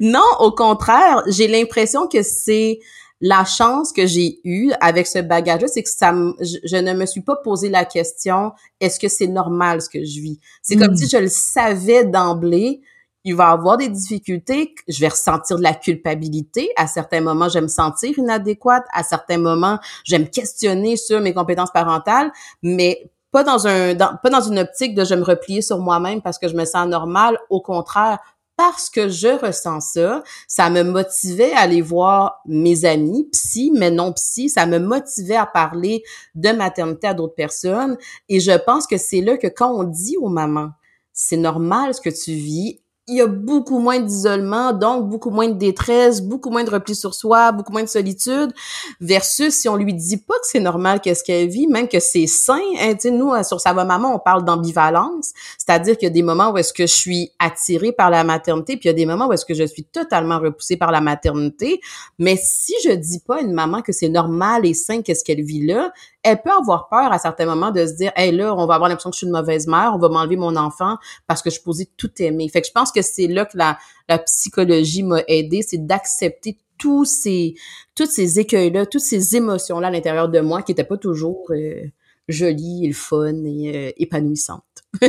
[0.01, 2.81] non, au contraire, j'ai l'impression que c'est
[3.21, 7.23] la chance que j'ai eue avec ce bagage-là, c'est que ça, je, ne me suis
[7.23, 10.41] pas posé la question est-ce que c'est normal ce que je vis?
[10.63, 10.97] C'est comme hmm.
[10.97, 12.81] si je le savais d'emblée.
[13.29, 16.71] Il va avoir des difficultés, je vais ressentir de la culpabilité.
[16.77, 18.85] À certains moments, je vais me sentir inadéquate.
[18.93, 22.31] À certains moments, je vais me questionner sur mes compétences parentales,
[22.63, 26.39] mais pas dans un pas dans une optique de je me replier sur moi-même parce
[26.39, 27.37] que je me sens normale.
[27.51, 28.21] Au contraire,
[28.57, 33.91] parce que je ressens ça, ça me motivait à aller voir mes amis psy, mais
[33.91, 36.03] non psy, ça me motivait à parler
[36.35, 37.99] de maternité à d'autres personnes.
[38.29, 40.71] Et je pense que c'est là que quand on dit aux mamans,
[41.13, 45.49] c'est normal ce que tu vis, il y a beaucoup moins d'isolement, donc beaucoup moins
[45.49, 48.53] de détresse, beaucoup moins de repli sur soi, beaucoup moins de solitude,
[49.01, 52.27] versus si on lui dit pas que c'est normal qu'est-ce qu'elle vit, même que c'est
[52.27, 52.59] sain.
[52.81, 56.23] Hein, nous, euh, sur Sa va maman, on parle d'ambivalence, c'est-à-dire qu'il y a des
[56.23, 59.07] moments où est-ce que je suis attirée par la maternité, puis il y a des
[59.07, 61.81] moments où est-ce que je suis totalement repoussée par la maternité.
[62.19, 65.43] Mais si je dis pas à une maman que c'est normal et sain qu'est-ce qu'elle
[65.43, 65.93] vit là,
[66.27, 68.89] elle peut avoir peur à certains moments de se dire, hey là, on va avoir
[68.89, 70.97] l'impression que je suis une mauvaise mère, on va m'enlever mon enfant
[71.29, 72.49] parce que je posais tout aimer.
[72.49, 76.59] Fait que je pense que c'est là que la, la psychologie m'a aidé, c'est d'accepter
[76.79, 77.55] tous ces,
[77.95, 81.85] toutes ces écueils-là, toutes ces émotions-là à l'intérieur de moi qui n'étaient pas toujours euh,
[82.29, 84.63] jolies et le fun et euh, épanouissantes.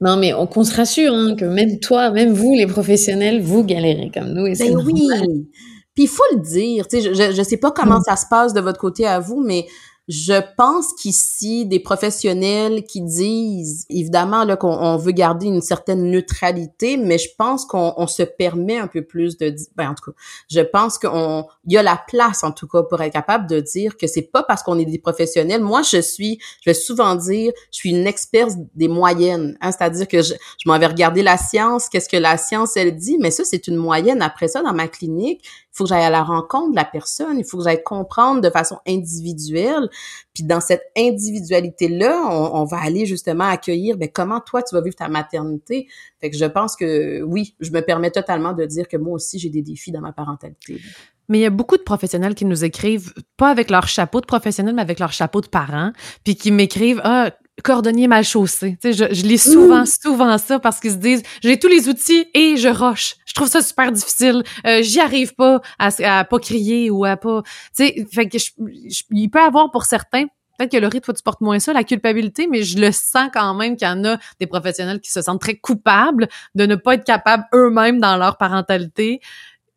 [0.00, 3.64] Non, mais on, qu'on se rassure, hein, que même toi, même vous, les professionnels, vous
[3.64, 4.44] galérez comme nous.
[4.44, 5.08] Et ben oui,
[5.94, 8.04] puis il faut le dire, tu sais, je, je sais pas comment mm.
[8.06, 9.66] ça se passe de votre côté à vous, mais
[10.06, 16.98] je pense qu'ici, des professionnels qui disent, évidemment, là, qu'on veut garder une certaine neutralité,
[16.98, 20.16] mais je pense qu'on se permet un peu plus de, ben, en tout cas,
[20.50, 23.60] je pense qu'on, il y a la place, en tout cas, pour être capable de
[23.60, 25.62] dire que c'est pas parce qu'on est des professionnels.
[25.62, 30.06] Moi, je suis, je vais souvent dire, je suis une experte des moyennes, hein, c'est-à-dire
[30.06, 33.30] que je, je m'en vais regarder la science, qu'est-ce que la science, elle dit, mais
[33.30, 34.20] ça, c'est une moyenne.
[34.20, 35.42] Après ça, dans ma clinique,
[35.74, 38.48] faut que j'aille à la rencontre de la personne, il faut que j'aille comprendre de
[38.48, 39.88] façon individuelle.
[40.32, 44.94] Puis dans cette individualité-là, on, va aller justement accueillir, ben comment toi tu vas vivre
[44.94, 45.88] ta maternité?
[46.20, 49.38] Fait que je pense que oui, je me permets totalement de dire que moi aussi
[49.38, 50.80] j'ai des défis dans ma parentalité.
[51.28, 54.26] Mais il y a beaucoup de professionnels qui nous écrivent, pas avec leur chapeau de
[54.26, 57.32] professionnel, mais avec leur chapeau de parents, puis qui m'écrivent Ah,
[57.62, 58.76] cordonnier mal chaussé.
[58.80, 59.86] Tu sais, je, je lis souvent, mmh.
[59.86, 63.16] souvent ça parce qu'ils se disent j'ai tous les outils et je roche.
[63.26, 64.42] Je trouve ça super difficile.
[64.66, 67.42] Euh, J'y arrive pas à, à pas crier ou à pas.
[67.76, 68.50] Tu sais, fait que je,
[69.10, 70.26] il peut avoir pour certains.
[70.56, 73.54] Peut-être que le rythme, tu portes moins ça, la culpabilité, mais je le sens quand
[73.54, 76.94] même qu'il y en a des professionnels qui se sentent très coupables de ne pas
[76.94, 79.20] être capables eux-mêmes dans leur parentalité,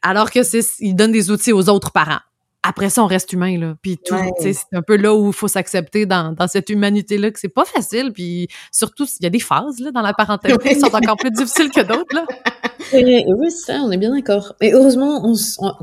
[0.03, 2.19] alors que c'est ils donnent des outils aux autres parents
[2.67, 3.75] après ça, on reste humain, là.
[3.81, 7.39] Puis tout, c'est un peu là où il faut s'accepter dans, dans cette humanité-là, que
[7.39, 8.11] c'est pas facile.
[8.13, 11.31] Puis surtout, il y a des phases, là, dans la parentalité qui sont encore plus
[11.31, 12.25] difficiles que d'autres, là.
[12.93, 14.55] oui, ça, on est bien d'accord.
[14.59, 15.33] Mais heureusement, on,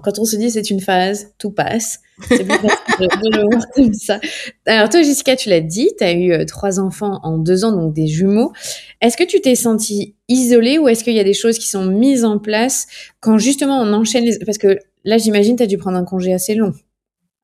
[0.03, 2.01] quand on se dit c'est une phase, tout passe.
[2.29, 4.20] C'est bien de, le voir comme ça.
[4.66, 7.73] Alors toi, Jessica, tu l'as dit, tu as eu euh, trois enfants en deux ans,
[7.73, 8.53] donc des jumeaux.
[9.01, 11.87] Est-ce que tu t'es sentie isolée ou est-ce qu'il y a des choses qui sont
[11.87, 12.87] mises en place
[13.20, 14.38] quand justement on enchaîne les...
[14.38, 16.73] Parce que Là, j'imagine, tu as dû prendre un congé assez long.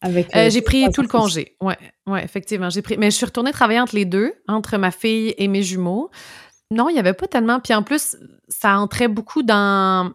[0.03, 1.57] Avec, euh, j'ai pris tout le congé.
[1.61, 2.97] Ouais, ouais, effectivement, j'ai pris.
[2.97, 6.11] Mais je suis retournée travailler entre les deux, entre ma fille et mes jumeaux.
[6.71, 7.61] Non, il n'y avait pas tellement.
[7.61, 8.17] Puis en plus,
[8.49, 10.11] ça entrait beaucoup dans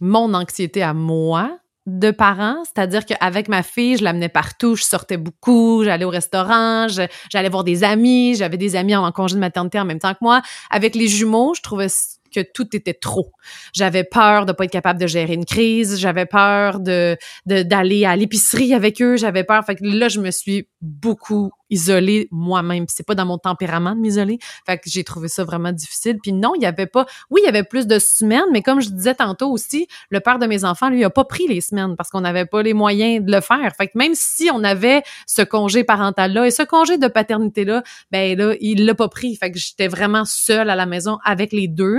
[0.00, 1.58] mon anxiété à moi.
[1.86, 6.86] de parents, c'est-à-dire qu'avec ma fille, je l'amenais partout, je sortais beaucoup, j'allais au restaurant,
[6.88, 10.20] j'allais voir des amis, j'avais des amis en congé de maternité en même temps que
[10.20, 10.42] moi.
[10.70, 11.88] Avec les jumeaux, je trouvais
[12.32, 13.32] que tout était trop.
[13.72, 17.16] J'avais peur de pas être capable de gérer une crise, j'avais peur de
[17.46, 19.64] d'aller à l'épicerie avec eux, j'avais peur.
[19.64, 22.84] Fait que là, je me suis beaucoup isolée moi-même.
[22.88, 24.38] C'est pas dans mon tempérament de m'isoler.
[24.66, 26.18] Fait que j'ai trouvé ça vraiment difficile.
[26.22, 27.06] Puis non, il y avait pas.
[27.30, 30.38] Oui, il y avait plus de semaines, mais comme je disais tantôt aussi, le père
[30.38, 33.24] de mes enfants, lui, a pas pris les semaines parce qu'on n'avait pas les moyens
[33.24, 33.72] de le faire.
[33.76, 38.36] Fait que même si on avait ce congé parental-là et ce congé de paternité-là, ben
[38.36, 39.34] là, il l'a pas pris.
[39.36, 41.98] Fait que j'étais vraiment seule à la maison avec les deux.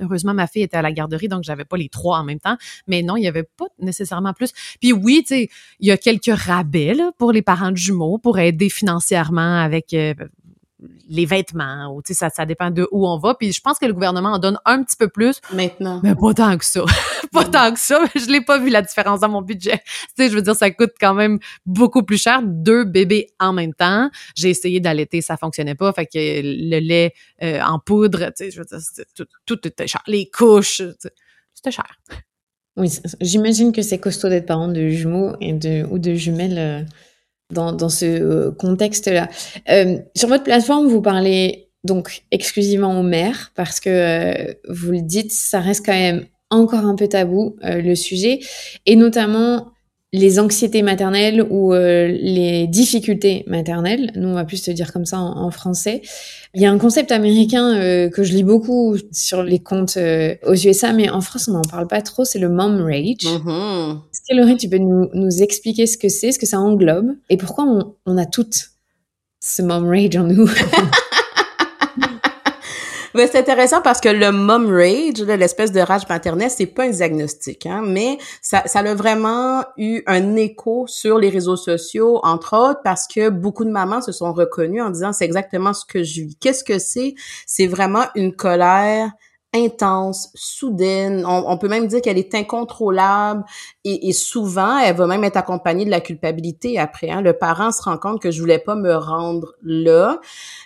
[0.00, 2.56] Heureusement, ma fille était à la garderie, donc j'avais pas les trois en même temps.
[2.86, 4.52] Mais non, il y avait pas nécessairement plus.
[4.80, 5.48] Puis oui, tu sais,
[5.80, 9.94] il y a quelques rabais là, pour les parents de jumeaux pour aider financièrement avec
[9.94, 10.14] euh,
[11.08, 13.34] les vêtements ou tu sais ça, ça dépend de où on va.
[13.34, 15.40] Puis je pense que le gouvernement en donne un petit peu plus.
[15.52, 16.00] Maintenant.
[16.02, 16.84] Mais pas tant que ça.
[17.32, 18.04] Pas tant que ça.
[18.16, 19.80] Je l'ai pas vu la différence dans mon budget.
[20.16, 23.52] Tu sais je veux dire ça coûte quand même beaucoup plus cher deux bébés en
[23.52, 24.10] même temps.
[24.34, 25.92] J'ai essayé d'allaiter ça fonctionnait pas.
[25.92, 28.78] Fait que le lait euh, en poudre tu sais je veux dire
[29.14, 30.02] tout, tout était cher.
[30.06, 30.82] Les couches
[31.54, 32.00] c'était cher.
[32.76, 32.90] Oui
[33.20, 36.82] j'imagine que c'est costaud d'être parent de jumeaux et de ou de jumelles euh,
[37.50, 39.28] dans, dans ce euh, contexte-là.
[39.70, 45.00] Euh, sur votre plateforme, vous parlez donc exclusivement aux mères parce que euh, vous le
[45.00, 48.40] dites, ça reste quand même encore un peu tabou le sujet
[48.84, 49.68] et notamment
[50.12, 54.10] les anxiétés maternelles ou les difficultés maternelles.
[54.16, 56.02] Nous, on va plus te dire comme ça en, français.
[56.54, 57.74] Il y a un concept américain
[58.10, 59.96] que je lis beaucoup sur les comptes
[60.44, 62.24] aux USA, mais en France, on n'en parle pas trop.
[62.24, 63.22] C'est le mom rage.
[63.22, 64.00] Mm-hmm.
[64.32, 67.16] Laurie, tu peux nous, expliquer ce que c'est, ce que ça englobe?
[67.28, 68.70] Et pourquoi on, a toutes
[69.40, 70.48] ce mom rage en nous?
[73.14, 77.66] c'est intéressant parce que le mom rage, l'espèce de rage maternelle, c'est pas un diagnostic,
[77.66, 82.80] hein, mais ça, ça a vraiment eu un écho sur les réseaux sociaux, entre autres,
[82.84, 86.22] parce que beaucoup de mamans se sont reconnues en disant c'est exactement ce que je
[86.22, 86.36] vis.
[86.40, 87.14] Qu'est-ce que c'est?
[87.46, 89.10] C'est vraiment une colère
[89.52, 91.24] intense, soudaine.
[91.26, 93.44] On, peut même dire qu'elle est incontrôlable
[93.84, 97.10] et, souvent, elle va même être accompagnée de la culpabilité après.
[97.10, 97.20] Hein.
[97.20, 100.20] Le parent se rend compte que je voulais pas me rendre là.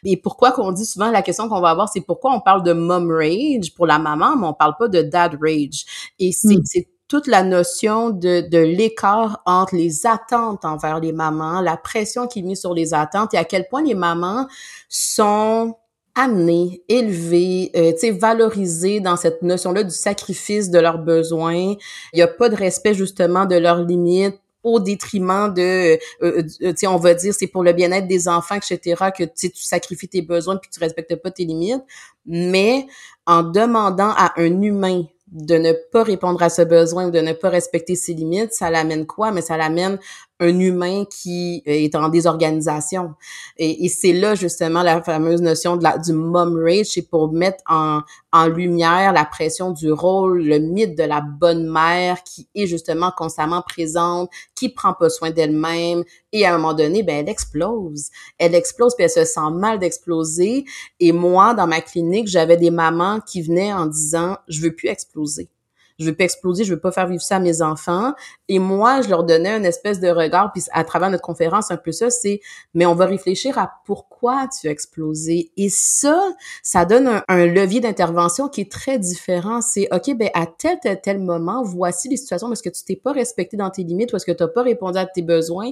[0.05, 2.73] Et pourquoi qu'on dit souvent, la question qu'on va avoir, c'est pourquoi on parle de
[2.73, 3.75] mom rage?
[3.75, 6.12] Pour la maman, mais on parle pas de dad rage.
[6.18, 6.85] Et c'est hmm.
[7.09, 12.40] toute la notion de, de l'écart entre les attentes envers les mamans, la pression qui
[12.40, 14.47] est mise sur les attentes et à quel point les mamans
[14.88, 15.75] sont
[16.14, 21.74] amener, élever, euh, tu sais, valoriser dans cette notion-là du sacrifice de leurs besoins.
[22.12, 26.42] Il y a pas de respect justement de leurs limites au détriment de, euh, euh,
[26.42, 30.09] tu sais, on va dire c'est pour le bien-être des enfants, etc., que tu sacrifies
[30.09, 31.83] tes besoins puis tu respectes pas tes limites.
[32.24, 32.87] Mais
[33.27, 37.33] en demandant à un humain de ne pas répondre à ce besoin ou de ne
[37.33, 39.33] pas respecter ses limites, ça l'amène quoi?
[39.33, 39.98] Mais ça l'amène
[40.40, 43.14] un humain qui euh, est en désorganisation.
[43.57, 47.62] Et, c'est là justement la fameuse notion de la, du mom rage, c'est pour mettre
[47.68, 48.01] en,
[48.33, 53.12] en lumière la pression du rôle, le mythe de la bonne mère qui est justement
[53.16, 58.11] constamment présente, qui prend pas soin d'elle-même et à un moment donné, ben elle explose.
[58.38, 60.64] Elle explose puis elle se sent mal d'exploser.
[60.99, 64.88] Et moi, dans ma clinique, j'avais des mamans qui venaient en disant, je veux plus
[64.88, 65.49] exploser
[65.98, 68.12] je veux pas exploser, je veux pas faire vivre ça à mes enfants.
[68.48, 71.76] Et moi, je leur donnais une espèce de regard, puis à travers notre conférence, un
[71.76, 72.40] peu ça, c'est,
[72.74, 75.52] mais on va réfléchir à pourquoi tu as explosé.
[75.57, 76.20] Et ça,
[76.62, 79.61] ça donne un, levier d'intervention qui est très différent.
[79.61, 82.96] C'est, OK, ben à tel, tel, tel moment, voici les situations est-ce que tu t'es
[82.96, 85.70] pas respecté dans tes limites, ou est-ce que tu pas répondu à tes besoins,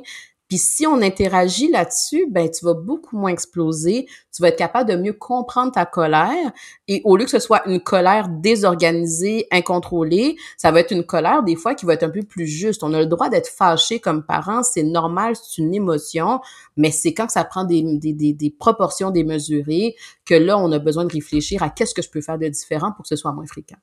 [0.53, 4.91] puis si on interagit là-dessus, ben tu vas beaucoup moins exploser, tu vas être capable
[4.91, 6.53] de mieux comprendre ta colère
[6.89, 11.43] et au lieu que ce soit une colère désorganisée, incontrôlée, ça va être une colère
[11.43, 12.83] des fois qui va être un peu plus juste.
[12.83, 16.43] On a le droit d'être fâché comme parent, c'est normal, c'est une émotion,
[16.77, 21.13] mais c'est quand ça prend des, des, proportions démesurées que là on a besoin de
[21.15, 23.79] réfléchir à qu'est-ce que je peux faire de différent pour que ce soit moins fréquent.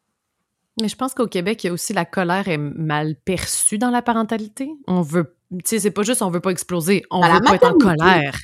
[0.82, 3.89] Mais je pense qu'au Québec, il y a aussi la colère est mal perçue dans
[3.89, 4.70] la parentalité.
[4.88, 7.68] On veut tu sais, c'est pas juste on veut pas exploser, on veut pas être
[7.68, 8.38] en colère.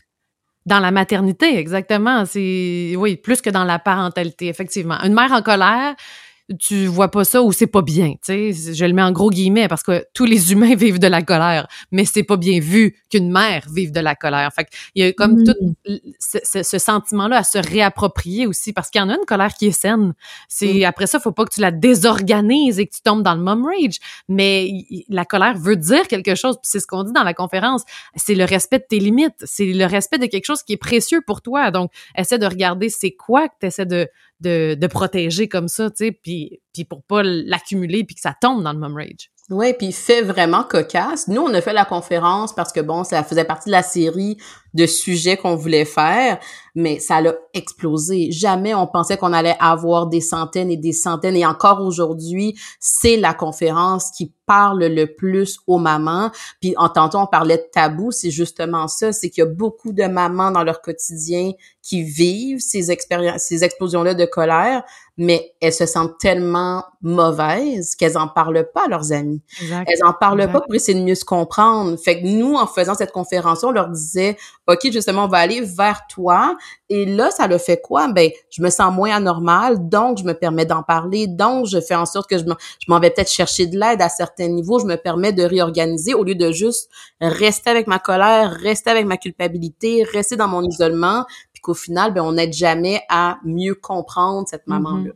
[0.66, 2.26] Dans la maternité, exactement.
[2.26, 5.00] C'est oui, plus que dans la parentalité, effectivement.
[5.04, 5.96] Une mère en colère,
[6.60, 9.32] tu vois pas ça ou c'est pas bien, tu sais, je le mets en gros
[9.32, 12.96] guillemets parce que tous les humains vivent de la colère, mais c'est pas bien vu
[13.10, 14.52] qu'une mère vive de la colère.
[14.54, 15.56] Fait il y a comme tout
[15.88, 15.96] mm.
[16.20, 19.72] ce, sentiment-là à se réapproprier aussi parce qu'il y en a une colère qui est
[19.72, 20.14] saine.
[20.48, 20.84] C'est mm.
[20.84, 23.66] après ça, faut pas que tu la désorganises et que tu tombes dans le mom
[23.66, 23.98] rage,
[24.30, 24.70] mais
[25.10, 27.84] la colère veut dire quelque chose, c'est ce qu'on dit dans la conférence,
[28.16, 31.22] c'est le respect de tes limites, c'est le respect de quelque chose qui est précieux
[31.26, 31.72] pour toi.
[31.72, 34.08] Donc, essaie de regarder c'est quoi que tu essaies de
[34.42, 38.64] de, protéger comme ça, tu sais, puis, puis pour pas l'accumuler puis que ça tombe
[38.64, 39.32] dans le mom rage.
[39.52, 41.28] Oui, puis fait vraiment cocasse.
[41.28, 44.38] Nous, on a fait la conférence parce que bon, ça faisait partie de la série
[44.74, 46.40] de sujets qu'on voulait faire,
[46.74, 48.32] mais ça l'a explosé.
[48.32, 51.38] Jamais on pensait qu'on allait avoir des centaines et des centaines.
[51.38, 56.32] Et encore aujourd'hui, c'est la conférence qui parle le plus aux mamans.
[56.60, 59.94] Puis en tantôt, on parlait de tabou, c'est justement ça, c'est qu'il y a beaucoup
[59.94, 64.84] de mamans dans leur quotidien qui vivent ces expériences, ces explosions-là de colère,
[65.18, 69.42] mais elles se sentent tellement mauvaises qu'elles en parlent pas à leurs amis.
[69.62, 71.98] Elles en parlent pas pour essayer de mieux se comprendre.
[71.98, 75.62] Fait que nous, en faisant cette conférence, on leur disait, OK, justement, on va aller
[75.62, 76.56] vers toi.
[76.90, 78.08] Et là, ça le fait quoi?
[78.10, 81.96] Ben, je me sens moins anormal, donc je me permets d'en parler, donc je fais
[81.96, 82.46] en sorte que je
[82.88, 86.24] m'en vais peut-être chercher de l'aide à certains niveaux, je me permets de réorganiser au
[86.24, 86.90] lieu de juste
[87.22, 91.26] rester avec ma colère, rester avec ma culpabilité, rester dans mon isolement,
[91.66, 94.82] qu'au final, ben, on n'aide jamais à mieux comprendre cette mm-hmm.
[94.82, 95.12] maman-là.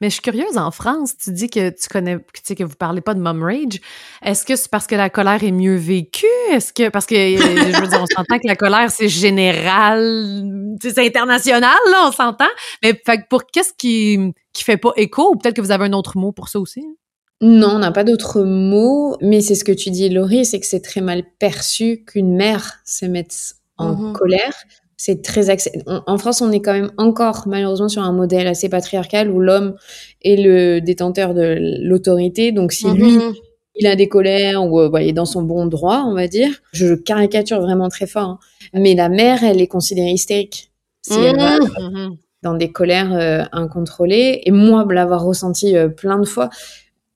[0.00, 2.74] Mais je suis curieuse, en France, tu dis que tu connais, tu sais, que vous
[2.74, 3.80] parlez pas de mom rage.
[4.22, 6.26] Est-ce que c'est parce que la colère est mieux vécue?
[6.50, 10.76] Est-ce que, parce que, euh, je veux dire, on s'entend que la colère, c'est général,
[10.80, 12.48] c'est international, là, on s'entend.
[12.82, 15.32] Mais fait, pour qu'est-ce qui, qui fait pas écho?
[15.32, 16.80] Ou peut-être que vous avez un autre mot pour ça aussi?
[16.80, 16.94] Hein?
[17.40, 20.66] Non, on n'a pas d'autre mot, mais c'est ce que tu dis, Laurie, c'est que
[20.66, 24.12] c'est très mal perçu qu'une mère se mette en mm-hmm.
[24.12, 24.54] colère
[25.00, 25.46] c'est très
[25.86, 29.76] En France, on est quand même encore malheureusement sur un modèle assez patriarcal où l'homme
[30.22, 32.50] est le détenteur de l'autorité.
[32.50, 33.34] Donc si lui, mm-hmm.
[33.76, 36.50] il a des colères ou euh, il est dans son bon droit, on va dire,
[36.72, 38.28] je caricature vraiment très fort.
[38.28, 38.38] Hein.
[38.74, 40.72] Mais la mère, elle est considérée hystérique.
[41.02, 42.16] Si elle va mm-hmm.
[42.42, 44.42] dans des colères euh, incontrôlées.
[44.46, 46.50] Et moi, l'avoir ressenti euh, plein de fois,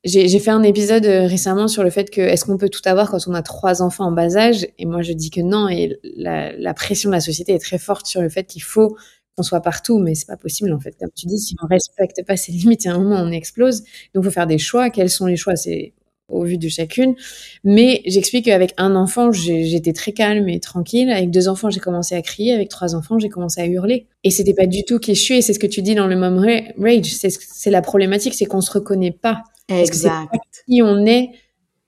[0.05, 3.11] j'ai fait un épisode euh, récemment sur le fait que est-ce qu'on peut tout avoir
[3.11, 4.67] quand on a trois enfants en bas âge?
[4.79, 5.69] Et moi, je dis que non.
[5.69, 8.97] Et la, la pression de la société est très forte sur le fait qu'il faut
[9.37, 10.97] qu'on soit partout, mais c'est pas possible en fait.
[10.99, 13.85] Comme tu dis, si on respecte pas ses limites, à un moment on explose.
[14.15, 14.91] Donc, faut faire des choix.
[14.91, 15.57] Quels sont les choix?
[15.57, 15.95] C'est
[16.29, 17.15] au vu de chacune.
[17.63, 21.11] Mais j'explique qu'avec un enfant, j'étais très calme et tranquille.
[21.11, 22.55] Avec deux enfants, j'ai commencé à crier.
[22.55, 24.07] Avec trois enfants, j'ai commencé à hurler.
[24.25, 25.35] Et c'était pas du tout qui je suis.
[25.35, 27.05] Et c'est ce que tu dis dans le mom rage.
[27.05, 29.43] C'est la problématique, c'est qu'on se reconnaît pas.
[29.69, 30.31] Exact.
[30.69, 31.31] si on est,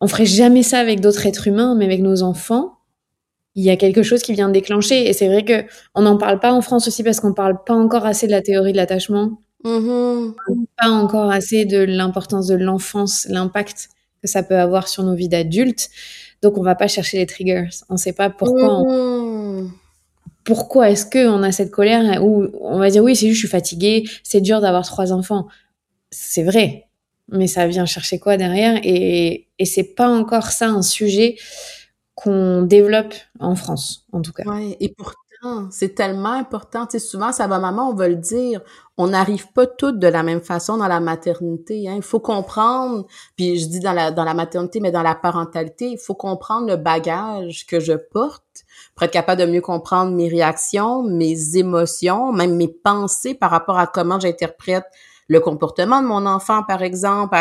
[0.00, 2.78] on ferait jamais ça avec d'autres êtres humains, mais avec nos enfants,
[3.54, 5.08] il y a quelque chose qui vient déclencher.
[5.08, 7.74] Et c'est vrai que on n'en parle pas en France aussi parce qu'on parle pas
[7.74, 9.38] encore assez de la théorie de l'attachement.
[9.64, 10.34] Mm-hmm.
[10.76, 13.88] Pas encore assez de l'importance de l'enfance, l'impact
[14.22, 15.88] que ça peut avoir sur nos vies d'adultes.
[16.42, 17.68] Donc on va pas chercher les triggers.
[17.88, 18.82] On sait pas pourquoi.
[18.82, 19.70] Mm-hmm.
[20.44, 23.46] Pourquoi est-ce que on a cette colère ou on va dire oui c'est juste je
[23.46, 25.46] suis fatiguée, c'est dur d'avoir trois enfants.
[26.10, 26.87] C'est vrai,
[27.28, 31.37] mais ça vient chercher quoi derrière Et, et c'est pas encore ça un sujet
[32.14, 34.44] qu'on développe en France, en tout cas.
[34.44, 35.18] Ouais, et pourtant,
[35.70, 36.87] c'est tellement important.
[36.87, 38.60] Tu sais, souvent, ça va, maman, on va le dire.
[38.96, 41.88] On n'arrive pas toutes de la même façon dans la maternité.
[41.88, 41.94] Hein.
[41.96, 43.06] Il faut comprendre,
[43.37, 46.68] puis je dis dans la, dans la maternité, mais dans la parentalité, il faut comprendre
[46.68, 52.32] le bagage que je porte pour être capable de mieux comprendre mes réactions, mes émotions,
[52.32, 54.87] même mes pensées par rapport à comment j'interprète
[55.28, 57.37] le comportement de mon enfant, par exemple,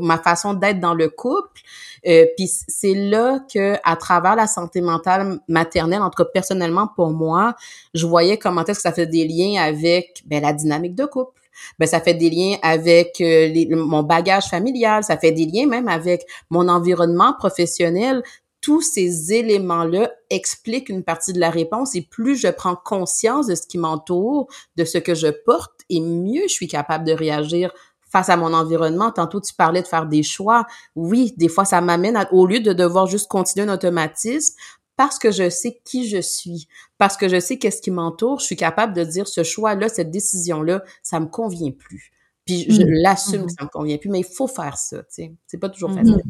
[0.00, 1.60] ma façon d'être dans le couple.
[2.06, 6.88] Euh, puis c'est là que, à travers la santé mentale maternelle, en tout cas personnellement
[6.88, 7.54] pour moi,
[7.94, 11.40] je voyais comment est-ce que ça fait des liens avec ben, la dynamique de couple.
[11.78, 15.86] Ben, ça fait des liens avec euh, mon bagage familial, ça fait des liens même
[15.86, 18.22] avec mon environnement professionnel
[18.62, 23.54] tous ces éléments-là expliquent une partie de la réponse et plus je prends conscience de
[23.54, 24.46] ce qui m'entoure,
[24.76, 27.72] de ce que je porte, et mieux je suis capable de réagir
[28.08, 29.10] face à mon environnement.
[29.10, 30.64] Tantôt, tu parlais de faire des choix.
[30.94, 34.54] Oui, des fois, ça m'amène au lieu de devoir juste continuer un automatisme,
[34.96, 38.44] parce que je sais qui je suis, parce que je sais qu'est-ce qui m'entoure, je
[38.44, 42.11] suis capable de dire ce choix-là, cette décision-là, ça me convient plus.
[42.46, 42.88] Puis je mmh.
[43.02, 43.56] l'assume que mmh.
[43.58, 45.32] ça me convient plus, mais il faut faire ça, tu sais.
[45.46, 45.98] C'est pas toujours mmh.
[45.98, 46.22] facile.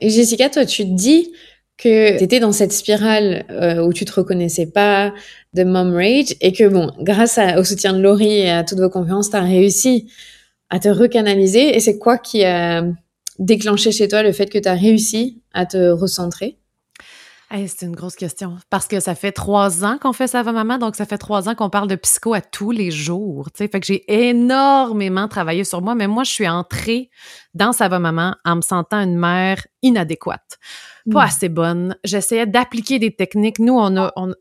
[0.00, 1.32] Et Jessica, toi, tu te dis
[1.76, 5.14] que tu étais dans cette spirale euh, où tu te reconnaissais pas
[5.54, 8.90] de mom rage et que bon, grâce au soutien de Laurie et à toutes vos
[8.90, 10.10] conférences, tu as réussi
[10.68, 11.74] à te recanaliser.
[11.76, 12.84] Et c'est quoi qui a
[13.38, 16.59] déclenché chez toi le fait que tu as réussi à te recentrer?
[17.52, 18.56] C'est une grosse question.
[18.70, 21.48] Parce que ça fait trois ans qu'on fait Ça va maman, donc ça fait trois
[21.48, 23.48] ans qu'on parle de psycho à tous les jours.
[23.54, 27.10] Fait que j'ai énormément travaillé sur moi, mais moi, je suis entrée
[27.54, 30.58] dans Ça va maman en me sentant une mère inadéquate.
[31.10, 31.28] Pas mmh.
[31.28, 31.96] assez bonne.
[32.04, 33.58] J'essayais d'appliquer des techniques.
[33.58, 34.32] Nous, on a, on,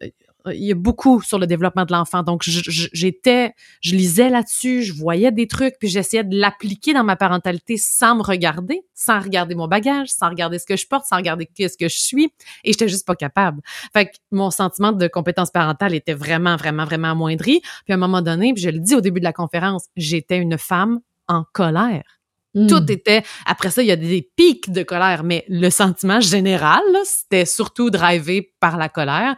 [0.47, 2.23] il y a beaucoup sur le développement de l'enfant.
[2.23, 7.15] Donc, j'étais, je lisais là-dessus, je voyais des trucs, puis j'essayais de l'appliquer dans ma
[7.15, 11.17] parentalité sans me regarder, sans regarder mon bagage, sans regarder ce que je porte, sans
[11.17, 13.61] regarder ce que je suis, et j'étais juste pas capable.
[13.93, 17.61] Fait que mon sentiment de compétence parentale était vraiment, vraiment, vraiment amoindri.
[17.85, 20.37] Puis à un moment donné, puis je le dis au début de la conférence, j'étais
[20.37, 22.19] une femme en colère
[22.55, 22.67] Hmm.
[22.67, 23.23] Tout était.
[23.45, 27.91] Après ça, il y a des pics de colère, mais le sentiment général, c'était surtout
[27.91, 29.35] drivé par la colère.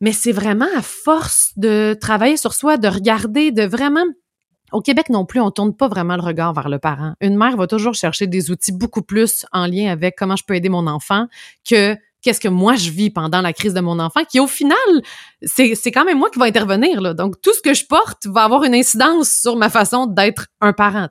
[0.00, 4.04] Mais c'est vraiment à force de travailler sur soi, de regarder, de vraiment
[4.72, 7.14] au Québec non plus, on tourne pas vraiment le regard vers le parent.
[7.20, 10.54] Une mère va toujours chercher des outils beaucoup plus en lien avec comment je peux
[10.54, 11.28] aider mon enfant
[11.68, 14.76] que qu'est-ce que moi je vis pendant la crise de mon enfant, qui au final,
[15.42, 17.00] c'est, quand même moi qui va intervenir.
[17.00, 17.12] Là.
[17.12, 20.72] Donc, tout ce que je porte va avoir une incidence sur ma façon d'être un
[20.72, 21.08] parent.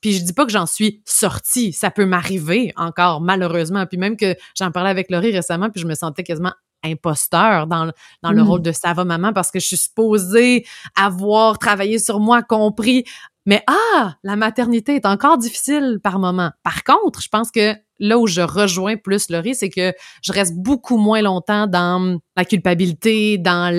[0.00, 3.86] Puis je dis pas que j'en suis sortie, ça peut m'arriver encore malheureusement.
[3.86, 6.52] Puis même que j'en parlais avec Laurie récemment, puis je me sentais quasiment
[6.84, 7.90] imposteur dans,
[8.22, 8.46] dans le mmh.
[8.46, 10.66] rôle de Sava Maman parce que je suis supposée
[10.96, 13.04] avoir travaillé sur moi, compris.
[13.44, 16.50] Mais ah, la maternité est encore difficile par moment.
[16.62, 20.54] Par contre, je pense que là où je rejoins plus Laurie, c'est que je reste
[20.56, 23.74] beaucoup moins longtemps dans la culpabilité, dans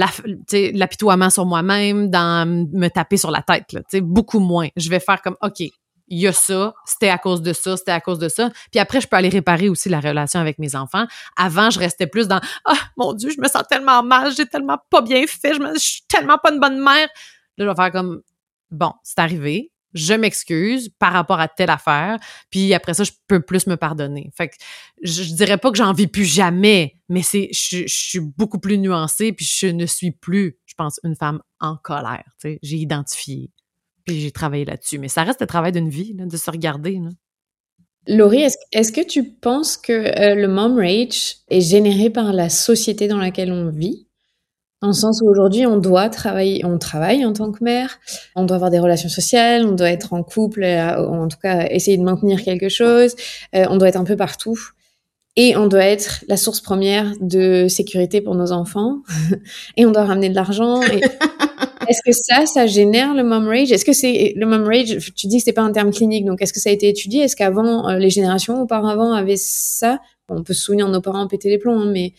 [0.73, 3.71] l'apitoiement sur moi-même, dans me taper sur la tête.
[3.73, 4.67] Là, beaucoup moins.
[4.75, 5.63] Je vais faire comme, OK,
[6.13, 8.51] il y a ça, c'était à cause de ça, c'était à cause de ça.
[8.71, 11.05] Puis après, je peux aller réparer aussi la relation avec mes enfants.
[11.35, 14.77] Avant, je restais plus dans Ah, mon Dieu, je me sens tellement mal, j'ai tellement
[14.91, 17.07] pas bien fait, je, me, suis tellement pas une bonne mère.
[17.57, 18.21] Là, je vais faire comme
[18.69, 22.17] Bon, c'est arrivé, je m'excuse par rapport à telle affaire,
[22.49, 24.31] puis après ça, je peux plus me pardonner.
[24.35, 24.55] Fait que
[25.01, 28.77] je, dirais pas que j'en vis plus jamais, mais c'est je, je, suis beaucoup plus
[28.77, 32.25] nuancée, puis je ne suis plus, je pense, une femme en colère.
[32.43, 33.51] J'ai identifié.
[34.05, 34.99] Puis j'ai travaillé là-dessus.
[34.99, 36.99] Mais ça reste le travail d'une vie, de se regarder.
[37.01, 37.09] Là.
[38.07, 38.43] Laurie,
[38.73, 43.17] est-ce, que tu penses que euh, le mom rage est généré par la société dans
[43.17, 44.07] laquelle on vit?
[44.81, 47.99] Dans le sens où aujourd'hui, on doit travailler, on travaille en tant que mère,
[48.35, 51.67] on doit avoir des relations sociales, on doit être en couple, euh, en tout cas
[51.69, 53.15] essayer de maintenir quelque chose,
[53.55, 54.59] euh, on doit être un peu partout.
[55.37, 58.97] Et on doit être la source première de sécurité pour nos enfants.
[59.77, 60.81] et on doit ramener de l'argent.
[60.81, 61.01] Et...
[61.87, 63.71] Est-ce que ça, ça génère le mom rage?
[63.71, 66.41] Est-ce que c'est le mom rage Tu dis que c'est pas un terme clinique, donc
[66.41, 67.21] est-ce que ça a été étudié?
[67.21, 69.99] Est-ce qu'avant euh, les générations auparavant avaient ça?
[70.29, 72.13] On peut se souvenir de nos parents péter les plombs, hein, mais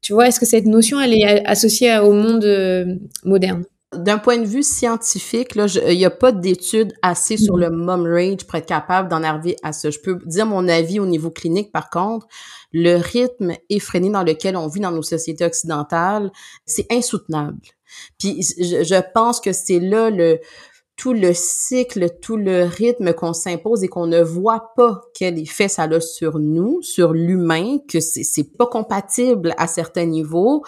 [0.00, 3.64] tu vois, est-ce que cette notion elle est associée au monde euh, moderne?
[3.94, 8.06] D'un point de vue scientifique, là, il n'y a pas d'études assez sur le mom
[8.06, 9.90] rage pour être capable d'en arriver à ça.
[9.90, 12.26] Je peux dire mon avis au niveau clinique, par contre,
[12.72, 16.30] le rythme effréné dans lequel on vit dans nos sociétés occidentales,
[16.64, 17.58] c'est insoutenable.
[18.18, 20.40] Puis je, je pense que c'est là le
[20.96, 25.66] tout le cycle, tout le rythme qu'on s'impose et qu'on ne voit pas quel effet
[25.68, 30.62] ça a sur nous, sur l'humain, que c'est pas compatible à certains niveaux.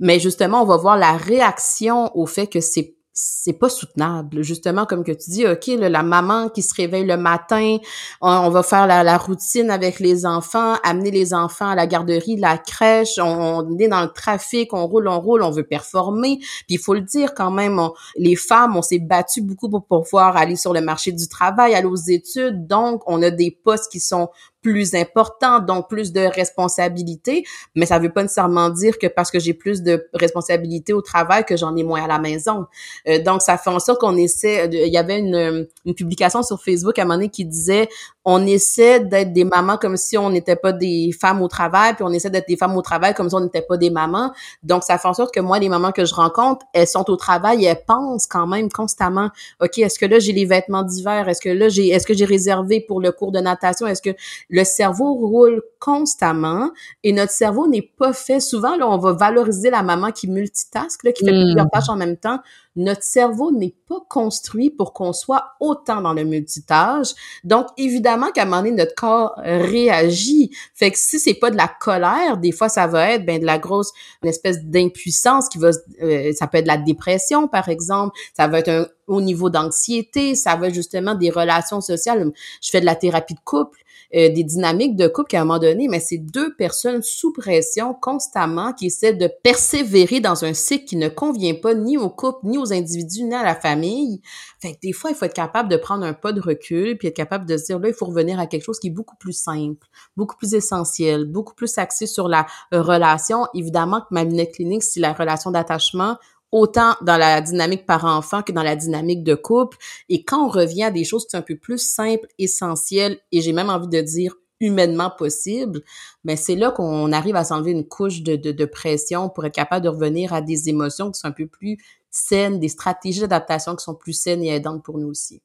[0.00, 4.42] Mais justement, on va voir la réaction au fait que c'est c'est pas soutenable.
[4.42, 7.78] Justement, comme que tu dis, OK, la maman qui se réveille le matin,
[8.20, 12.58] on, va faire la, routine avec les enfants, amener les enfants à la garderie, la
[12.58, 16.38] crèche, on, est dans le trafic, on roule, on roule, on veut performer.
[16.38, 17.80] Puis il faut le dire quand même,
[18.16, 21.86] les femmes, on s'est battu beaucoup pour pouvoir aller sur le marché du travail, aller
[21.86, 22.66] aux études.
[22.66, 24.28] Donc, on a des postes qui sont
[24.64, 27.44] plus important, donc plus de responsabilités,
[27.76, 31.44] mais ça veut pas nécessairement dire que parce que j'ai plus de responsabilités au travail
[31.44, 32.64] que j'en ai moins à la maison.
[33.06, 36.60] Euh, donc ça fait en sorte qu'on essaie, il y avait une, une publication sur
[36.62, 37.88] Facebook à un moment donné qui disait
[38.24, 42.04] on essaie d'être des mamans comme si on n'était pas des femmes au travail, puis
[42.04, 44.32] on essaie d'être des femmes au travail comme si on n'était pas des mamans.
[44.62, 47.16] Donc, ça fait en sorte que moi, les mamans que je rencontre, elles sont au
[47.16, 51.28] travail elles pensent quand même constamment, OK, est-ce que là, j'ai les vêtements d'hiver?
[51.28, 53.86] Est-ce que là, j'ai, est-ce que j'ai réservé pour le cours de natation?
[53.86, 54.10] Est-ce que
[54.54, 56.70] le cerveau roule constamment
[57.02, 58.38] et notre cerveau n'est pas fait.
[58.38, 61.42] Souvent, là, on va valoriser la maman qui multitask, là, qui fait hmm.
[61.42, 62.38] plusieurs tâches en même temps
[62.76, 67.10] notre cerveau n'est pas construit pour qu'on soit autant dans le multitâche.
[67.44, 70.50] Donc, évidemment qu'à un moment donné, notre corps réagit.
[70.74, 73.46] Fait que si c'est pas de la colère, des fois, ça va être ben, de
[73.46, 75.70] la grosse, une espèce d'impuissance qui va,
[76.02, 78.16] euh, ça peut être de la dépression, par exemple.
[78.36, 82.32] Ça va être un au niveau d'anxiété, ça va être justement des relations sociales.
[82.62, 83.78] Je fais de la thérapie de couple
[84.14, 87.94] euh, des dynamiques de couple qu'à un moment donné, mais c'est deux personnes sous pression
[87.94, 92.38] constamment qui essaient de persévérer dans un cycle qui ne convient pas ni au couple,
[92.44, 94.20] ni aux individus, ni à la famille.
[94.60, 97.08] Fait que des fois, il faut être capable de prendre un pas de recul, puis
[97.08, 99.16] être capable de se dire, là, il faut revenir à quelque chose qui est beaucoup
[99.16, 99.86] plus simple,
[100.16, 103.46] beaucoup plus essentiel, beaucoup plus axé sur la relation.
[103.54, 106.16] Évidemment que ma lunette clinique, c'est la relation d'attachement
[106.54, 109.76] autant dans la dynamique par enfant que dans la dynamique de couple.
[110.08, 113.40] Et quand on revient à des choses qui sont un peu plus simples, essentielles, et
[113.40, 115.82] j'ai même envie de dire humainement possible,
[116.22, 119.84] mais c'est là qu'on arrive à s'enlever une couche de, de, pression pour être capable
[119.84, 121.76] de revenir à des émotions qui sont un peu plus
[122.14, 125.42] saines, des stratégies d'adaptation qui sont plus saines et aidantes pour nous aussi.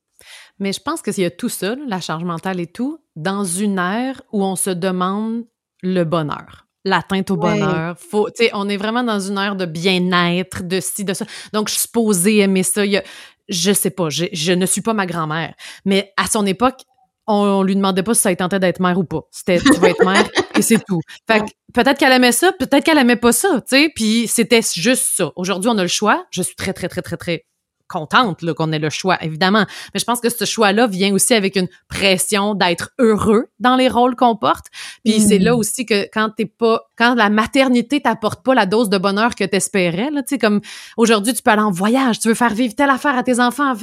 [0.60, 3.44] Mais je pense que s'il y a tout ça, la charge mentale et tout, dans
[3.44, 5.46] une ère où on se demande
[5.82, 7.98] le bonheur l'atteinte au bonheur.
[8.00, 11.26] Faut, on est vraiment dans une ère de bien-être, de ci, de ça.
[11.54, 12.86] Donc, je suis supposée aimer ça.
[12.86, 13.04] Il y a,
[13.50, 15.54] je sais pas, je, je ne suis pas ma grand-mère.
[15.86, 16.82] Mais à son époque,
[17.30, 19.22] on, lui demandait pas si ça tentait d'être mère ou pas.
[19.32, 21.02] C'était tu vas être mère et c'est tout.
[21.30, 24.62] Fait que peut-être qu'elle aimait ça, peut-être qu'elle aimait pas ça, tu sais, puis c'était
[24.76, 25.32] juste ça.
[25.36, 26.26] Aujourd'hui, on a le choix.
[26.32, 27.46] Je suis très très très très très
[27.88, 29.66] contente qu'on ait le choix, évidemment.
[29.94, 33.90] Mais je pense que ce choix-là vient aussi avec une pression d'être heureux dans les
[33.90, 34.68] rôles qu'on porte.
[35.04, 35.58] Puis c'est là mm.
[35.58, 39.44] aussi que quand t'es pas, quand la maternité t'apporte pas la dose de bonheur que
[39.44, 40.62] t'espérais, là, tu sais, comme
[40.98, 43.74] aujourd'hui, tu peux aller en voyage, tu veux faire vivre telle affaire à tes enfants.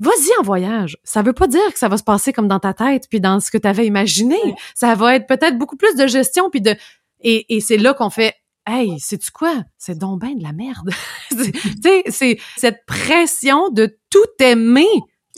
[0.00, 0.96] Vas-y en voyage.
[1.04, 3.40] Ça veut pas dire que ça va se passer comme dans ta tête puis dans
[3.40, 4.38] ce que tu avais imaginé.
[4.74, 6.76] Ça va être peut-être beaucoup plus de gestion puis de
[7.20, 8.34] et, et c'est là qu'on fait
[8.66, 9.62] Hey, sais-tu quoi?
[9.78, 10.90] C'est donc ben de la merde.
[11.30, 14.84] tu sais, c'est cette pression de tout aimer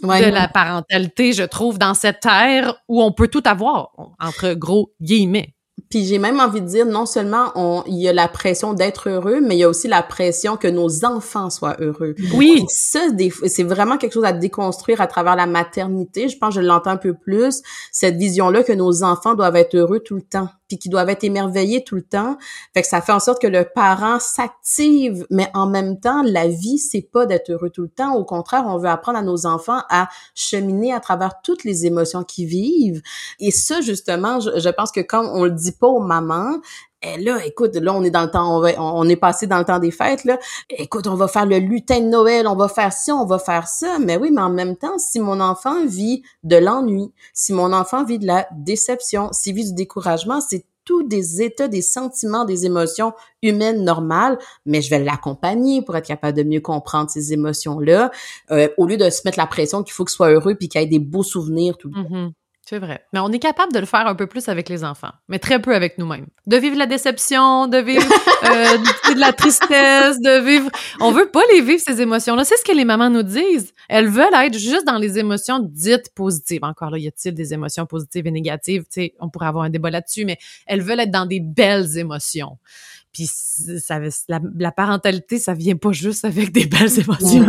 [0.02, 4.92] de la parentalité, je trouve, dans cette ère où on peut tout avoir, entre gros
[5.00, 5.54] guillemets.
[5.91, 9.09] Puis j'ai même envie de dire, non seulement on, il y a la pression d'être
[9.09, 12.14] heureux, mais il y a aussi la pression que nos enfants soient heureux.
[12.34, 12.64] Oui.
[12.68, 13.01] ça,
[13.47, 16.28] c'est vraiment quelque chose à déconstruire à travers la maternité.
[16.28, 17.61] Je pense que je l'entends un peu plus,
[17.91, 21.24] cette vision-là que nos enfants doivent être heureux tout le temps puis qui doivent être
[21.24, 22.38] émerveillés tout le temps.
[22.74, 26.46] Fait que ça fait en sorte que le parent s'active, mais en même temps, la
[26.46, 28.14] vie, c'est pas d'être heureux tout le temps.
[28.14, 32.22] Au contraire, on veut apprendre à nos enfants à cheminer à travers toutes les émotions
[32.22, 33.02] qu'ils vivent.
[33.40, 36.60] Et ça, justement, je, pense que quand on le dit pas aux mamans,
[37.03, 39.64] et eh, là, écoute, là, on est dans le temps, on, est passé dans le
[39.64, 40.38] temps des fêtes, là.
[40.68, 43.68] Écoute, on va faire le lutin de Noël, on va faire ci, on va faire
[43.68, 43.98] ça.
[43.98, 48.05] Mais oui, mais en même temps, si mon enfant vit de l'ennui, si mon enfant
[48.05, 52.66] vit de la déception, s'il vit du découragement, c'est tous des états, des sentiments, des
[52.66, 58.11] émotions humaines normales, mais je vais l'accompagner pour être capable de mieux comprendre ces émotions-là,
[58.51, 60.82] euh, au lieu de se mettre la pression qu'il faut qu'il soit heureux puis qu'il
[60.82, 62.32] ait des beaux souvenirs tout le temps.
[62.70, 63.04] C'est vrai.
[63.12, 65.60] Mais on est capable de le faire un peu plus avec les enfants, mais très
[65.60, 66.28] peu avec nous-mêmes.
[66.46, 68.04] De vivre la déception, de vivre
[68.44, 68.78] euh,
[69.12, 70.70] de la tristesse, de vivre...
[71.00, 72.44] On veut pas les vivre, ces émotions-là.
[72.44, 73.74] C'est ce que les mamans nous disent.
[73.88, 76.62] Elles veulent être juste dans les émotions dites positives.
[76.62, 78.82] Encore là, y a-t-il des émotions positives et négatives?
[78.82, 81.98] Tu sais, on pourrait avoir un débat là-dessus, mais elles veulent être dans des belles
[81.98, 82.56] émotions.
[83.12, 83.98] Puis ça,
[84.28, 87.48] la, la parentalité, ça vient pas juste avec des belles émotions.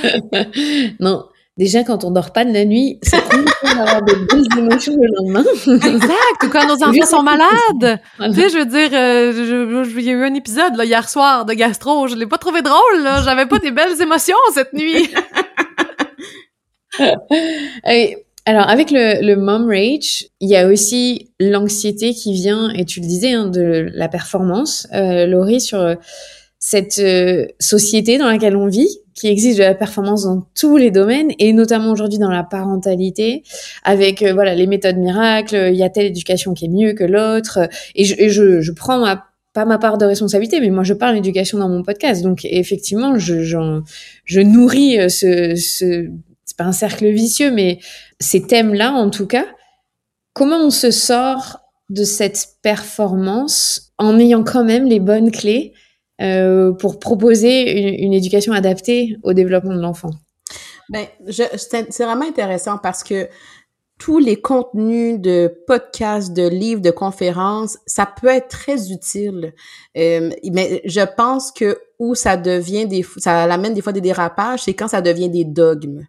[1.00, 1.24] non.
[1.56, 5.06] Déjà, quand on dort pas de la nuit, c'est cool d'avoir des belles émotions le
[5.16, 5.44] lendemain.
[5.86, 6.42] exact.
[6.42, 8.00] Ou quand nos enfants sont malades.
[8.18, 11.44] Tu sais, je veux dire, euh, il y a eu un épisode là, hier soir
[11.44, 12.08] de gastro.
[12.08, 13.02] Je l'ai pas trouvé drôle.
[13.02, 13.22] Là.
[13.24, 15.08] J'avais pas des belles émotions cette nuit.
[18.46, 22.98] alors, avec le, le mom rage, il y a aussi l'anxiété qui vient, et tu
[23.00, 24.88] le disais, hein, de la performance.
[24.92, 25.96] Euh, Laurie, sur
[26.66, 30.90] cette euh, société dans laquelle on vit, qui existe de la performance dans tous les
[30.90, 33.42] domaines et notamment aujourd'hui dans la parentalité
[33.82, 37.04] avec euh, voilà les méthodes miracles il y a telle éducation qui est mieux que
[37.04, 40.94] l'autre et je, je, je prends ma pas ma part de responsabilité, mais moi je
[40.94, 42.22] parle d'éducation dans mon podcast.
[42.22, 46.08] Donc effectivement, je, je nourris euh, ce, ce
[46.46, 47.78] c'est pas un cercle vicieux, mais
[48.20, 49.44] ces thèmes-là en tout cas.
[50.32, 51.60] Comment on se sort
[51.90, 55.74] de cette performance en ayant quand même les bonnes clés
[56.20, 60.10] euh, pour proposer une, éducation adaptée au développement de l'enfant?
[60.90, 63.28] Ben, c'est vraiment intéressant parce que
[63.98, 69.54] tous les contenus de podcasts, de livres, de conférences, ça peut être très utile.
[69.96, 74.64] Euh, mais je pense que où ça devient des, ça amène des fois des dérapages,
[74.64, 76.02] c'est quand ça devient des dogmes.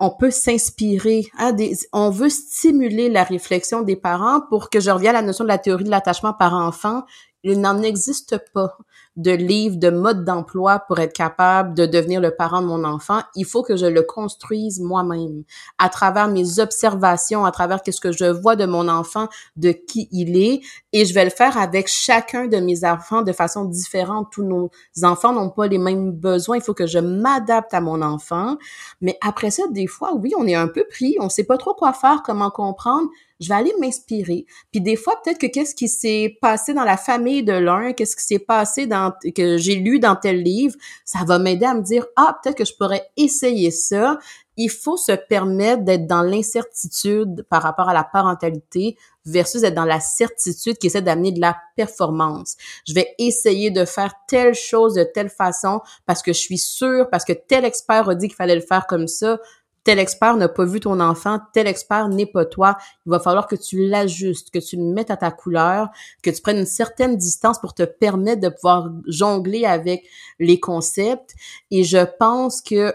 [0.00, 1.52] On peut s'inspirer, à
[1.92, 5.48] on veut stimuler la réflexion des parents pour que je revienne à la notion de
[5.48, 7.02] la théorie de l'attachement par enfant.
[7.44, 8.78] Il n'en existe pas
[9.16, 13.20] de livres, de modes d'emploi pour être capable de devenir le parent de mon enfant.
[13.36, 15.44] Il faut que je le construise moi-même
[15.78, 20.08] à travers mes observations, à travers qu'est-ce que je vois de mon enfant, de qui
[20.10, 20.62] il est.
[20.92, 24.28] Et je vais le faire avec chacun de mes enfants de façon différente.
[24.32, 24.70] Tous nos
[25.02, 26.56] enfants n'ont pas les mêmes besoins.
[26.56, 28.56] Il faut que je m'adapte à mon enfant.
[29.00, 31.16] Mais après ça, des fois, oui, on est un peu pris.
[31.20, 33.08] On sait pas trop quoi faire, comment comprendre
[33.40, 34.46] je vais aller m'inspirer.
[34.70, 38.16] Puis des fois, peut-être que qu'est-ce qui s'est passé dans la famille de l'un, qu'est-ce
[38.16, 41.82] qui s'est passé dans que j'ai lu dans tel livre, ça va m'aider à me
[41.82, 44.18] dire ah peut-être que je pourrais essayer ça.
[44.56, 49.84] Il faut se permettre d'être dans l'incertitude par rapport à la parentalité versus être dans
[49.84, 52.56] la certitude qui essaie d'amener de la performance.
[52.86, 57.08] Je vais essayer de faire telle chose de telle façon parce que je suis sûre,
[57.10, 59.40] parce que tel expert a dit qu'il fallait le faire comme ça
[59.84, 62.76] tel expert n'a pas vu ton enfant, tel expert n'est pas toi.
[63.06, 65.88] Il va falloir que tu l'ajustes, que tu le mettes à ta couleur,
[66.22, 70.04] que tu prennes une certaine distance pour te permettre de pouvoir jongler avec
[70.38, 71.34] les concepts.
[71.70, 72.94] Et je pense que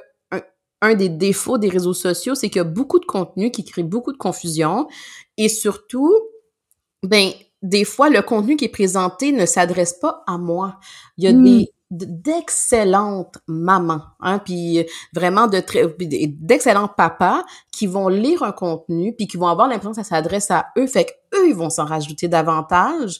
[0.81, 3.83] un, des défauts des réseaux sociaux, c'est qu'il y a beaucoup de contenu qui crée
[3.83, 4.87] beaucoup de confusion.
[5.37, 6.15] Et surtout,
[7.03, 7.31] ben,
[7.61, 10.79] des fois, le contenu qui est présenté ne s'adresse pas à moi.
[11.17, 11.43] Il y a hmm.
[11.43, 19.15] des d'excellentes mamans, hein, puis vraiment de très d'excellents papas qui vont lire un contenu
[19.15, 21.85] puis qui vont avoir l'impression que ça s'adresse à eux, fait qu'eux ils vont s'en
[21.85, 23.19] rajouter davantage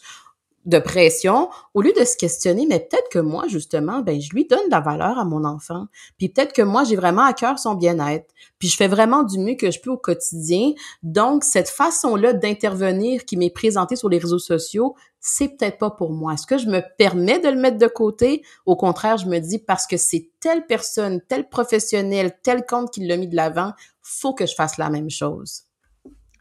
[0.66, 4.45] de pression au lieu de se questionner mais peut-être que moi justement ben je lui
[4.45, 5.86] donne de la valeur à mon enfant.
[6.18, 8.34] Puis peut-être que moi j'ai vraiment à cœur son bien-être.
[8.60, 10.72] Puis je fais vraiment du mieux que je peux au quotidien.
[11.03, 16.12] Donc cette façon-là d'intervenir qui m'est présentée sur les réseaux sociaux c'est peut-être pas pour
[16.12, 16.34] moi.
[16.34, 18.41] Est-ce que je me permets de le mettre de côté?
[18.66, 23.05] Au contraire je me dis parce que c'est telle personne tel professionnel tel compte qui
[23.05, 25.68] l'a mis de l'avant faut que je fasse la même chose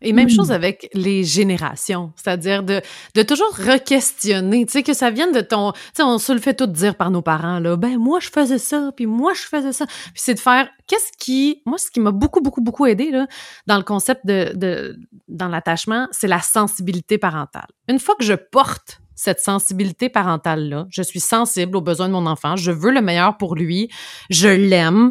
[0.01, 0.53] et même chose mmh.
[0.53, 2.81] avec les générations, c'est-à-dire de,
[3.15, 5.73] de toujours re-questionner, tu sais, que ça vienne de ton...
[5.73, 8.29] Tu sais, on se le fait tout dire par nos parents, là, ben moi je
[8.29, 9.87] faisais ça, puis moi je faisais ça.
[9.87, 11.63] Puis c'est de faire, qu'est-ce qui...
[11.67, 13.27] Moi, ce qui m'a beaucoup, beaucoup, beaucoup aidé, là,
[13.67, 14.53] dans le concept de...
[14.55, 14.97] de
[15.27, 17.67] dans l'attachement, c'est la sensibilité parentale.
[17.89, 22.27] Une fois que je porte cette sensibilité parentale-là, je suis sensible aux besoins de mon
[22.27, 23.91] enfant, je veux le meilleur pour lui,
[24.31, 25.11] je l'aime,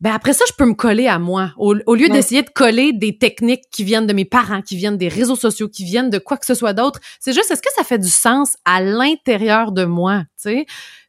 [0.00, 1.52] ben après ça, je peux me coller à moi.
[1.58, 5.08] Au, lieu d'essayer de coller des techniques qui viennent de mes parents, qui viennent des
[5.08, 7.84] réseaux sociaux, qui viennent de quoi que ce soit d'autre, c'est juste, est-ce que ça
[7.84, 10.66] fait du sens à l'intérieur de moi, tu sais?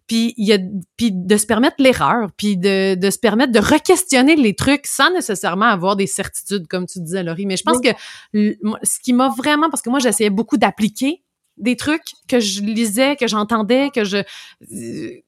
[0.08, 0.58] Puis, il y a,
[0.98, 5.10] puis de se permettre l'erreur, puis de, de se permettre de re-questionner les trucs sans
[5.14, 7.46] nécessairement avoir des certitudes, comme tu disais, Laurie.
[7.46, 7.92] Mais je pense que
[8.34, 11.24] ce qui m'a vraiment, parce que moi, j'essayais beaucoup d'appliquer
[11.56, 15.22] des trucs que je lisais, que j'entendais, que je euh,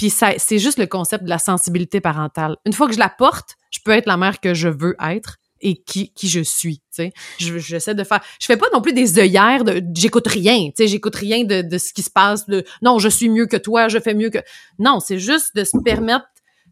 [0.00, 2.56] puis c'est juste le concept de la sensibilité parentale.
[2.64, 5.36] Une fois que je la porte, je peux être la mère que je veux être
[5.60, 7.12] et qui, qui je suis, tu sais.
[7.36, 8.22] J'essaie de faire...
[8.40, 9.82] Je fais pas non plus des œillères de...
[9.94, 12.64] J'écoute rien, tu sais, j'écoute rien de, de ce qui se passe, de...
[12.80, 14.38] Non, je suis mieux que toi, je fais mieux que...
[14.78, 16.24] Non, c'est juste de se permettre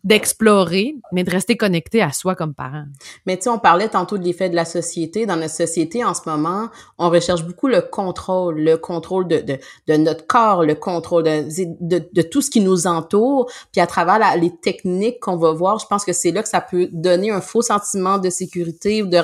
[0.09, 2.87] d'explorer, mais de rester connecté à soi comme parent.
[3.27, 5.27] Mais tu sais, on parlait tantôt de l'effet de la société.
[5.27, 9.59] Dans notre société, en ce moment, on recherche beaucoup le contrôle, le contrôle de, de,
[9.87, 11.45] de notre corps, le contrôle de,
[11.81, 13.53] de, de, tout ce qui nous entoure.
[13.71, 16.63] Puis à travers les techniques qu'on va voir, je pense que c'est là que ça
[16.63, 19.19] peut donner un faux sentiment de sécurité ou de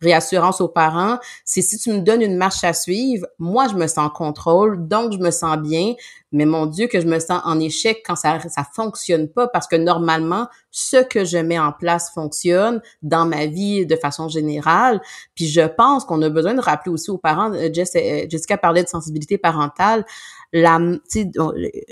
[0.00, 1.18] réassurance aux parents.
[1.44, 4.88] C'est si tu me donnes une marche à suivre, moi, je me sens en contrôle,
[4.88, 5.92] donc je me sens bien
[6.32, 9.66] mais mon Dieu que je me sens en échec quand ça ça fonctionne pas parce
[9.66, 15.00] que normalement ce que je mets en place fonctionne dans ma vie de façon générale.
[15.34, 17.52] Puis je pense qu'on a besoin de rappeler aussi aux parents.
[17.52, 20.04] Euh, euh, Jessica parlait de sensibilité parentale.
[20.52, 20.80] La,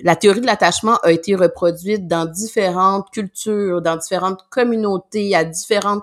[0.02, 6.02] la théorie de l'attachement a été reproduite dans différentes cultures, dans différentes communautés, à différentes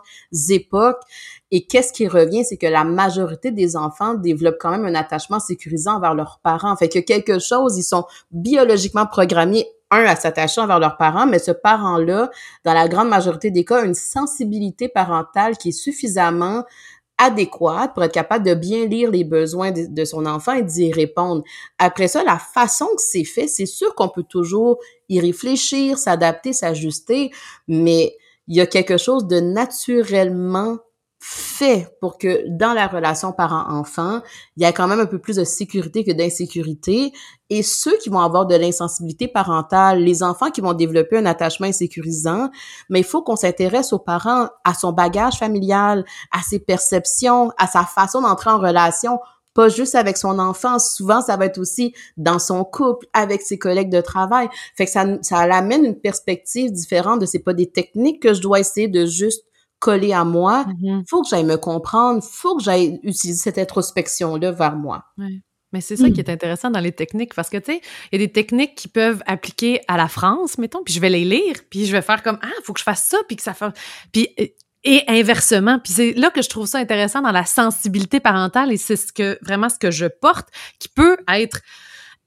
[0.49, 1.01] époques.
[1.51, 5.39] Et qu'est-ce qui revient, c'est que la majorité des enfants développent quand même un attachement
[5.39, 6.75] sécurisant envers leurs parents.
[6.77, 11.39] Fait que quelque chose, ils sont biologiquement programmés un à s'attacher envers leurs parents, mais
[11.39, 12.29] ce parent-là,
[12.63, 16.63] dans la grande majorité des cas, a une sensibilité parentale qui est suffisamment
[17.17, 21.43] adéquate pour être capable de bien lire les besoins de, son enfant et d'y répondre.
[21.77, 26.53] Après ça, la façon que c'est fait, c'est sûr qu'on peut toujours y réfléchir, s'adapter,
[26.53, 27.31] s'ajuster,
[27.67, 30.77] mais il y a quelque chose de naturellement
[31.27, 34.21] fait pour que dans la relation parent-enfant,
[34.57, 37.13] il y a quand même un peu plus de sécurité que d'insécurité.
[37.49, 41.65] Et ceux qui vont avoir de l'insensibilité parentale, les enfants qui vont développer un attachement
[41.65, 42.51] insécurisant,
[42.91, 47.65] mais il faut qu'on s'intéresse aux parents, à son bagage familial, à ses perceptions, à
[47.65, 49.19] sa façon d'entrer en relation
[49.55, 53.57] pas juste avec son enfant, souvent ça va être aussi dans son couple, avec ses
[53.57, 54.49] collègues de travail.
[54.75, 58.41] Fait que ça, ça amène une perspective différente de c'est pas des techniques que je
[58.41, 59.45] dois essayer de juste
[59.79, 60.65] coller à moi.
[60.81, 61.03] Il mm-hmm.
[61.09, 65.05] faut que j'aille me comprendre, faut que j'aille utiliser cette introspection-là vers moi.
[65.73, 68.23] Mais c'est ça qui est intéressant dans les techniques parce que, tu sais, il y
[68.23, 71.55] a des techniques qui peuvent appliquer à la France, mettons, puis je vais les lire,
[71.69, 73.53] puis je vais faire comme, ah, il faut que je fasse ça, puis que ça
[73.53, 73.73] fasse...
[74.13, 74.29] Puis,
[74.85, 75.79] et inversement.
[75.79, 79.11] Puis c'est là que je trouve ça intéressant dans la sensibilité parentale et c'est ce
[79.11, 80.47] que, vraiment ce que je porte
[80.79, 81.59] qui peut être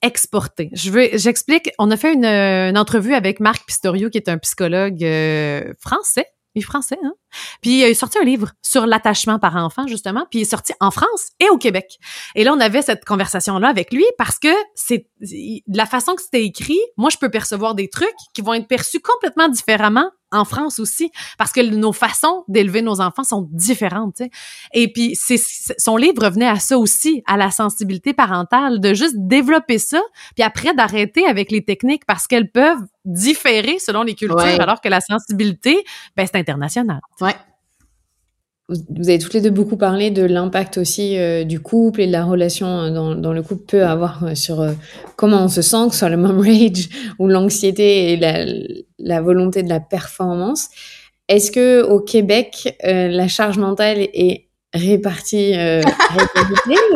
[0.03, 0.69] exporté.
[0.73, 1.71] Je veux, j'explique.
[1.79, 6.27] On a fait une, une, entrevue avec Marc Pistorio, qui est un psychologue euh, français,
[6.63, 7.13] français, hein?
[7.61, 10.73] Puis il a sorti un livre sur l'attachement par enfant, justement, puis il est sorti
[10.81, 11.99] en France et au Québec.
[12.35, 15.07] Et là, on avait cette conversation-là avec lui parce que c'est
[15.69, 19.01] la façon que c'était écrit, moi, je peux percevoir des trucs qui vont être perçus
[19.01, 24.23] complètement différemment en France aussi, parce que nos façons d'élever nos enfants sont différentes.
[24.73, 25.41] Et puis, c'est,
[25.79, 30.01] son livre revenait à ça aussi, à la sensibilité parentale, de juste développer ça,
[30.35, 34.89] puis après d'arrêter avec les techniques parce qu'elles peuvent différer selon les cultures, alors que
[34.89, 35.85] la sensibilité,
[36.17, 37.01] ben, c'est international.
[37.21, 37.35] Ouais.
[38.69, 42.13] Vous avez toutes les deux beaucoup parlé de l'impact aussi euh, du couple et de
[42.13, 44.63] la relation euh, dans, dans le couple peut avoir euh, sur
[45.17, 48.45] comment on se sent, que ce soit le mom rage ou l'anxiété et la,
[48.99, 50.69] la, volonté de la performance.
[51.29, 55.83] Est-ce que au Québec, la charge mentale est répartie euh,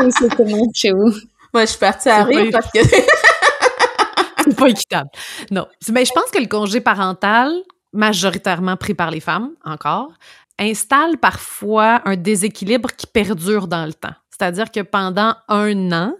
[0.00, 1.12] ou c'est comment chez vous?
[1.54, 2.80] Moi, je suis partie à rire parce que
[4.56, 5.10] pas équitable.
[5.50, 5.66] Non.
[5.90, 7.50] Mais je pense que le congé parental,
[7.92, 10.12] majoritairement pris par les femmes, encore,
[10.62, 14.14] installe parfois un déséquilibre qui perdure dans le temps.
[14.30, 16.14] C'est-à-dire que pendant un an,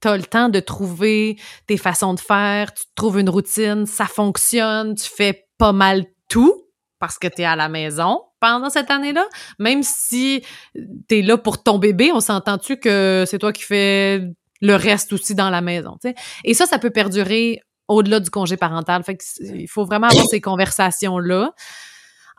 [0.00, 4.06] tu as le temps de trouver tes façons de faire, tu trouves une routine, ça
[4.06, 6.64] fonctionne, tu fais pas mal tout
[6.98, 9.26] parce que tu es à la maison pendant cette année-là,
[9.58, 10.42] même si
[10.74, 14.22] tu es là pour ton bébé, on s'entend-tu que c'est toi qui fais
[14.60, 15.96] le reste aussi dans la maison,
[16.44, 19.02] Et ça, ça peut perdurer au-delà du congé parental.
[19.02, 21.52] Fait il faut vraiment avoir ces conversations-là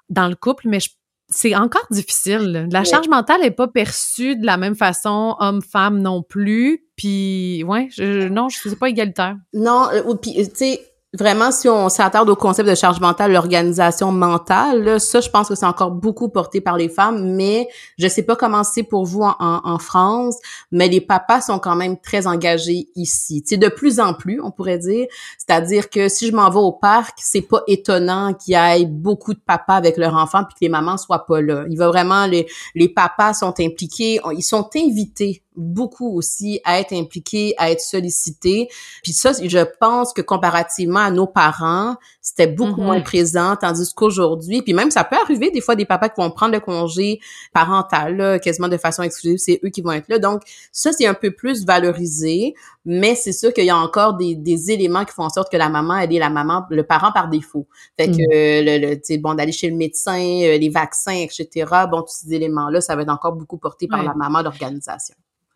[0.10, 0.80] dans le couple, mais
[1.28, 2.68] c'est encore difficile.
[2.72, 6.86] La charge mentale n'est pas perçue de la même façon, homme-femme non plus.
[6.96, 9.36] Puis, ouais, je, non, je sais pas égalitaire.
[9.54, 10.82] Non, euh, puis, tu sais,
[11.16, 15.48] vraiment, si on s'attarde au concept de charge mentale, l'organisation mentale, là, ça, je pense
[15.48, 19.06] que c'est encore beaucoup porté par les femmes, mais je sais pas comment c'est pour
[19.06, 20.38] vous en, en, France,
[20.72, 23.44] mais les papas sont quand même très engagés ici.
[23.46, 25.06] C'est de plus en plus, on pourrait dire.
[25.38, 29.34] C'est-à-dire que si je m'en vais au parc, c'est pas étonnant qu'il y ait beaucoup
[29.34, 31.66] de papas avec leurs enfants puis que les mamans soient pas là.
[31.70, 36.94] Il va vraiment, les, les papas sont impliqués, ils sont invités beaucoup aussi à être
[36.94, 38.70] impliqués, à être sollicités.
[39.04, 43.04] Puis ça, je pense que comparativement à nos parents, c'était beaucoup moins mm-hmm.
[43.04, 46.54] présent, tandis qu'aujourd'hui, puis même ça peut arriver des fois des papas qui vont prendre
[46.54, 47.20] le congé
[47.54, 50.20] parental, là, quasiment de façon exclusive, c'est eux qui vont être là.
[50.20, 50.42] Donc
[50.72, 54.72] ça, c'est un peu plus valorisé, mais c'est sûr qu'il y a encore des, des,
[54.72, 57.30] éléments qui font en sorte que la maman, elle est la maman, le parent par
[57.30, 57.68] défaut.
[57.98, 58.66] Fait que, mm.
[58.66, 62.82] le, le bon, d'aller chez le médecin, euh, les vaccins, etc., bon, tous ces éléments-là,
[62.82, 65.16] ça va être encore beaucoup porté par la maman d'organisation.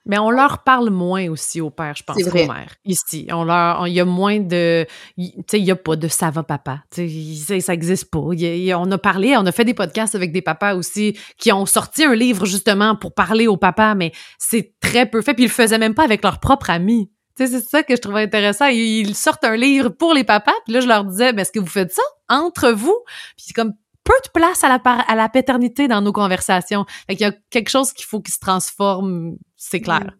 [0.09, 2.73] Mais on leur parle moins aussi au père, je pense, qu'aux mères.
[2.83, 6.07] Ici, on leur, il y a moins de, tu sais, il y a pas de
[6.07, 8.17] ça va papa, tu sais, ça existe pas.
[8.19, 12.03] on a parlé, on a fait des podcasts avec des papas aussi qui ont sorti
[12.03, 15.35] un livre justement pour parler au papa, mais c'est très peu fait.
[15.35, 17.11] Puis ils le faisaient même pas avec leurs propres amis.
[17.37, 18.65] Tu sais, c'est ça que je trouvais intéressant.
[18.65, 21.59] Ils sortent un livre pour les papas, puis là je leur disais, mais est-ce que
[21.59, 22.97] vous faites ça entre vous
[23.37, 23.73] Puis c'est comme
[24.09, 26.85] peu de place à la, à la paternité dans nos conversations.
[27.07, 30.11] Fait qu'il y a quelque chose qu'il faut qu'il se transforme, c'est clair.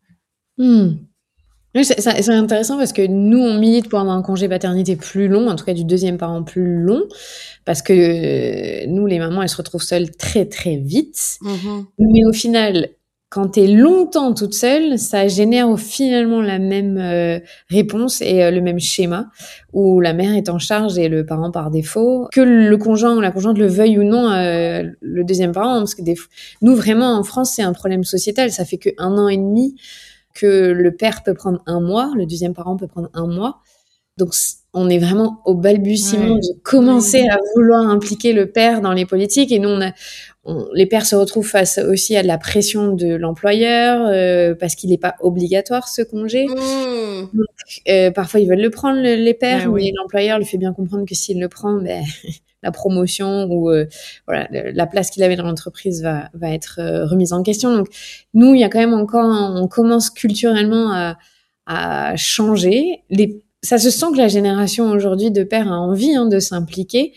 [0.58, 0.90] Hmm.
[1.74, 5.56] c'est intéressant parce que nous, on milite pour avoir un congé paternité plus long, en
[5.56, 7.04] tout cas du deuxième parent plus long,
[7.66, 11.38] parce que euh, nous, les mamans, elles se retrouvent seules très, très vite.
[11.42, 11.86] Mm-hmm.
[11.98, 12.90] Mais au final,
[13.30, 18.50] quand tu es longtemps toute seule, ça génère finalement la même euh, réponse et euh,
[18.50, 19.30] le même schéma
[19.72, 22.28] où la mère est en charge et le parent par défaut.
[22.32, 25.94] Que le conjoint ou la conjointe le veuille ou non, euh, le deuxième parent, parce
[25.94, 26.16] que des...
[26.64, 28.52] nous vraiment en France c'est un problème sociétal.
[28.52, 29.76] Ça fait que un an et demi
[30.34, 33.60] que le père peut prendre un mois, le deuxième parent peut prendre un mois.
[34.18, 34.34] Donc
[34.74, 39.52] on est vraiment au balbutiement de commencer à vouloir impliquer le père dans les politiques
[39.52, 39.92] et nous on a
[40.74, 44.90] les pères se retrouvent face aussi à de la pression de l'employeur euh, parce qu'il
[44.90, 46.48] n'est pas obligatoire ce congé.
[46.48, 47.44] Mmh.
[47.88, 51.16] Euh, parfois ils veulent le prendre les pères, mais l'employeur lui fait bien comprendre que
[51.16, 52.04] s'il le prend, ben,
[52.64, 53.86] la promotion ou euh,
[54.28, 56.80] voilà la place qu'il avait dans l'entreprise va va être
[57.10, 57.76] remise en question.
[57.76, 57.88] Donc
[58.34, 59.26] nous il y a quand même encore
[59.56, 61.18] on commence culturellement à,
[61.66, 63.04] à changer.
[63.10, 67.14] Les, ça se sent que la génération aujourd'hui de pères a envie hein, de s'impliquer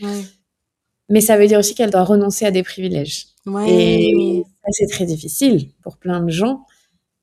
[1.12, 3.26] mais ça veut dire aussi qu'elle doit renoncer à des privilèges.
[3.68, 6.64] Et c'est très difficile pour plein de gens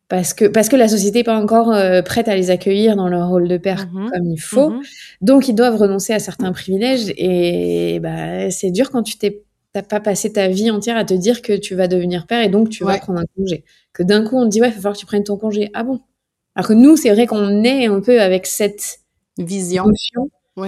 [0.10, 3.08] parce que parce que la société n'est pas encore euh, prête à les accueillir dans
[3.08, 4.10] leur rôle de père mm-hmm.
[4.12, 4.70] comme il faut.
[4.70, 4.86] Mm-hmm.
[5.22, 9.82] Donc ils doivent renoncer à certains privilèges et bah c'est dur quand tu t'es t'as
[9.82, 12.70] pas passé ta vie entière à te dire que tu vas devenir père et donc
[12.70, 13.64] tu vas prendre un congé.
[13.94, 15.72] Que d'un coup on te dit ouais, il va falloir que tu prennes ton congé.
[15.74, 16.00] Ah bon?
[16.54, 19.00] Alors que nous c'est vrai qu'on est un peu avec cette
[19.40, 19.86] vision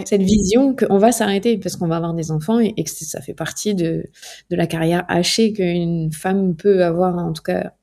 [0.05, 3.33] cette vision qu'on va s'arrêter parce qu'on va avoir des enfants et, que ça fait
[3.33, 4.05] partie de,
[4.49, 7.73] de la carrière hachée qu'une femme peut avoir, en tout cas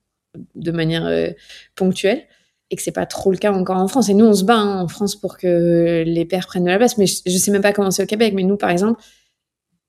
[0.55, 1.29] de manière euh,
[1.75, 2.23] ponctuelle,
[2.71, 4.09] et que c'est pas trop le cas encore en France.
[4.09, 6.77] Et nous, on se bat hein, en France pour que les pères prennent de la
[6.77, 9.01] place, mais je, ne sais même pas comment c'est au Québec, mais nous, par exemple,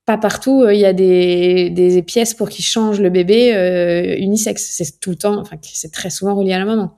[0.06, 4.16] pas partout, euh, il y a des, des, pièces pour qu'ils changent le bébé euh,
[4.16, 4.70] unisexe.
[4.70, 6.96] C'est tout le temps, enfin, c'est très souvent relié à la maman.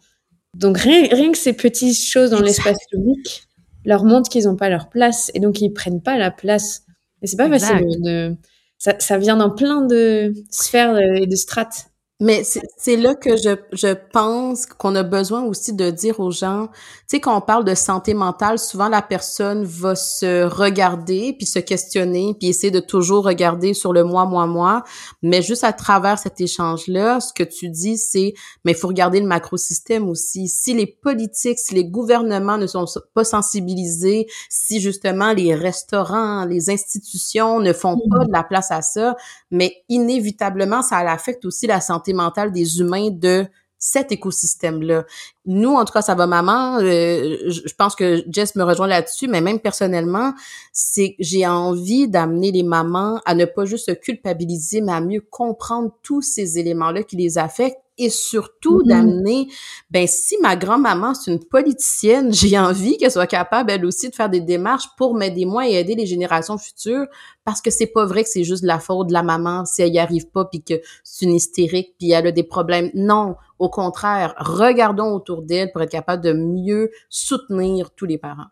[0.55, 3.45] Donc rien, rien que ces petites choses dans l'espace public,
[3.85, 6.85] leur montrent qu'ils n'ont pas leur place et donc ils prennent pas la place.
[7.23, 8.37] Et c'est pas facile de,
[8.79, 11.92] ça, ça, vient dans plein de sphères et de strates.
[12.23, 16.69] Mais c'est là que je, je pense qu'on a besoin aussi de dire aux gens,
[16.69, 16.77] tu
[17.09, 21.59] sais, quand on parle de santé mentale, souvent la personne va se regarder, puis se
[21.59, 24.85] questionner, puis essayer de toujours regarder sur le moi, moi, moi.
[25.23, 29.19] Mais juste à travers cet échange-là, ce que tu dis, c'est, mais il faut regarder
[29.19, 30.47] le macrosystème aussi.
[30.47, 36.71] Si les politiques, si les gouvernements ne sont pas sensibilisés, si justement les restaurants, les
[36.71, 38.27] institutions ne font pas mmh.
[38.29, 39.17] de la place à ça,
[39.51, 42.12] mais inévitablement, ça affecte aussi la santé
[42.53, 43.47] des humains de
[43.83, 45.05] cet écosystème-là.
[45.45, 49.27] Nous, en tout cas, ça va maman, euh, je pense que Jess me rejoint là-dessus,
[49.27, 50.35] mais même personnellement,
[50.73, 55.21] c'est j'ai envie d'amener les mamans à ne pas juste se culpabiliser, mais à mieux
[55.21, 58.89] comprendre tous ces éléments-là qui les affectent et surtout mm-hmm.
[58.89, 59.49] d'amener,
[59.91, 64.15] ben si ma grand-maman c'est une politicienne, j'ai envie qu'elle soit capable elle aussi de
[64.15, 67.07] faire des démarches pour m'aider moi et aider les générations futures
[67.45, 69.93] parce que c'est pas vrai que c'est juste la faute de la maman si elle
[69.93, 72.91] y arrive pas puis que c'est une hystérique puis elle a des problèmes.
[72.95, 78.49] Non, au contraire, regardons autour d'elle pour être capable de mieux soutenir tous les parents.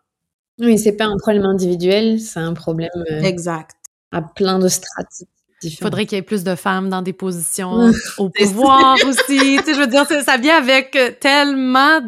[0.59, 3.77] Oui, c'est pas un problème individuel, c'est un problème euh, exact
[4.11, 5.23] à plein de strates.
[5.63, 9.37] Il faudrait qu'il y ait plus de femmes dans des positions au pouvoir aussi.
[9.37, 12.01] Tu sais, je veux dire, ça vient avec euh, tellement...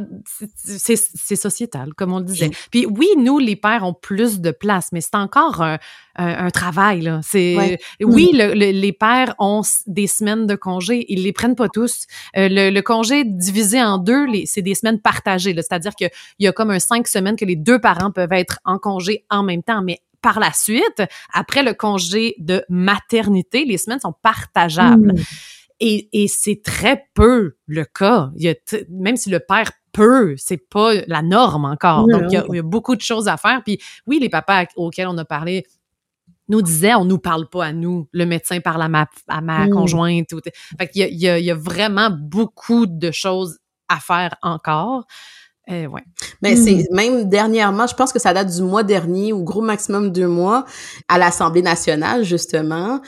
[0.55, 2.51] C'est sociétal, comme on le disait.
[2.71, 5.77] Puis oui, nous, les pères ont plus de place, mais c'est encore un,
[6.15, 7.01] un, travail.
[7.01, 7.19] Là.
[7.23, 11.05] C'est Oui, les pères ont des semaines de congé.
[11.09, 12.05] Ils les prennent pas tous.
[12.37, 15.53] Euh, le, congé divisé en deux, c'est des semaines partagées.
[15.55, 18.77] C'est-à-dire qu'il y a comme un cinq semaines que les deux parents peuvent être en
[18.77, 23.99] congé en même temps, mais par la suite, après le congé de maternité, les semaines
[23.99, 25.13] sont partageables.
[25.13, 25.23] Hmm.
[25.79, 28.31] Et, c'est très peu le cas.
[28.37, 28.55] Il
[28.89, 32.07] même si le père peut, c'est pas la norme encore.
[32.07, 33.61] Donc, il y, a, beaucoup de choses à faire.
[33.65, 35.65] Puis oui, les papas auxquels on a parlé
[36.47, 38.07] nous disaient, on nous parle pas à nous.
[38.13, 39.71] Le médecin parle à ma, à ma hmm.
[39.71, 40.29] conjointe.
[40.79, 43.59] Fait qu'il y a, il y a vraiment beaucoup de choses
[43.89, 45.05] à faire encore.
[45.71, 46.01] Euh, ouais.
[46.41, 46.95] Mais c'est hmm.
[46.95, 50.65] même dernièrement, je pense que ça date du mois dernier, ou gros maximum deux mois,
[51.07, 52.99] à l'Assemblée nationale, justement,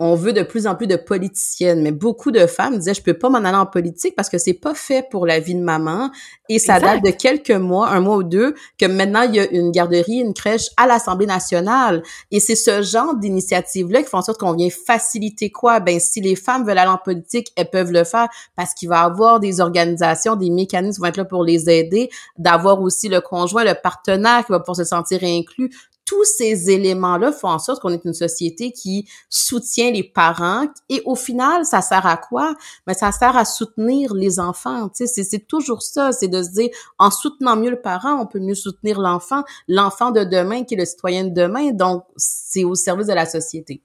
[0.00, 1.82] on veut de plus en plus de politiciennes.
[1.82, 4.54] Mais beaucoup de femmes disaient, je peux pas m'en aller en politique parce que c'est
[4.54, 6.10] pas fait pour la vie de maman.
[6.48, 9.50] Et ça date de quelques mois, un mois ou deux, que maintenant il y a
[9.50, 12.02] une garderie, une crèche à l'Assemblée nationale.
[12.30, 15.80] Et c'est ce genre d'initiative-là qui font en sorte qu'on vient faciliter quoi?
[15.80, 19.02] Ben, si les femmes veulent aller en politique, elles peuvent le faire parce qu'il va
[19.02, 21.97] y avoir des organisations, des mécanismes qui vont être là pour les aider
[22.36, 25.70] d'avoir aussi le conjoint, le partenaire qui va pouvoir se sentir inclus.
[26.04, 31.02] Tous ces éléments-là font en sorte qu'on est une société qui soutient les parents et
[31.04, 32.54] au final, ça sert à quoi?
[32.86, 34.88] Mais ben, ça sert à soutenir les enfants.
[34.88, 38.26] Tu sais, c'est toujours ça, c'est de se dire, en soutenant mieux le parent, on
[38.26, 41.72] peut mieux soutenir l'enfant, l'enfant de demain qui est le citoyen de demain.
[41.72, 43.82] Donc, c'est au service de la société.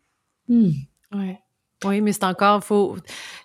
[0.47, 0.71] Hmm.
[1.13, 1.41] Ouais.
[1.83, 2.97] Oui, mais c'est encore, faut,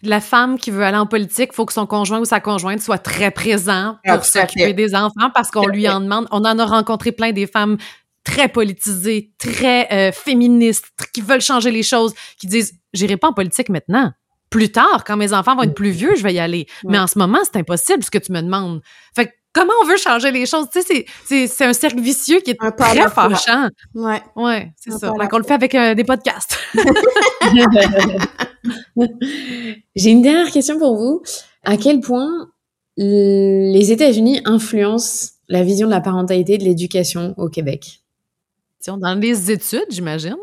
[0.03, 2.99] la femme qui veut aller en politique, faut que son conjoint ou sa conjointe soit
[2.99, 6.27] très présent pour s'occuper des enfants parce qu'on lui en demande.
[6.31, 7.77] On en a rencontré plein des femmes
[8.25, 13.33] très politisées, très euh, féministes, qui veulent changer les choses, qui disent, j'irai pas en
[13.33, 14.13] politique maintenant.
[14.51, 16.67] Plus tard, quand mes enfants vont être plus vieux, je vais y aller.
[16.85, 18.81] Mais en ce moment, c'est impossible ce que tu me demandes.
[19.15, 20.67] Fait que comment on veut changer les choses?
[20.73, 21.05] Tu sais,
[21.47, 23.69] c'est un cercle vicieux qui est très fâchant.
[23.95, 24.23] Ouais.
[24.37, 25.09] Ouais, c'est ça.
[25.09, 26.59] Donc, on le fait avec euh, des podcasts.
[29.97, 31.23] J'ai une dernière question pour vous.
[31.65, 32.51] À quel point
[32.97, 38.01] les États-Unis influencent la vision de la parentalité et de l'éducation au Québec?
[38.87, 40.37] Dans les études, j'imagine.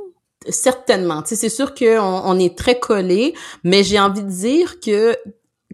[0.49, 1.23] Certainement.
[1.25, 5.17] C'est sûr qu'on on est très collé, mais j'ai envie de dire que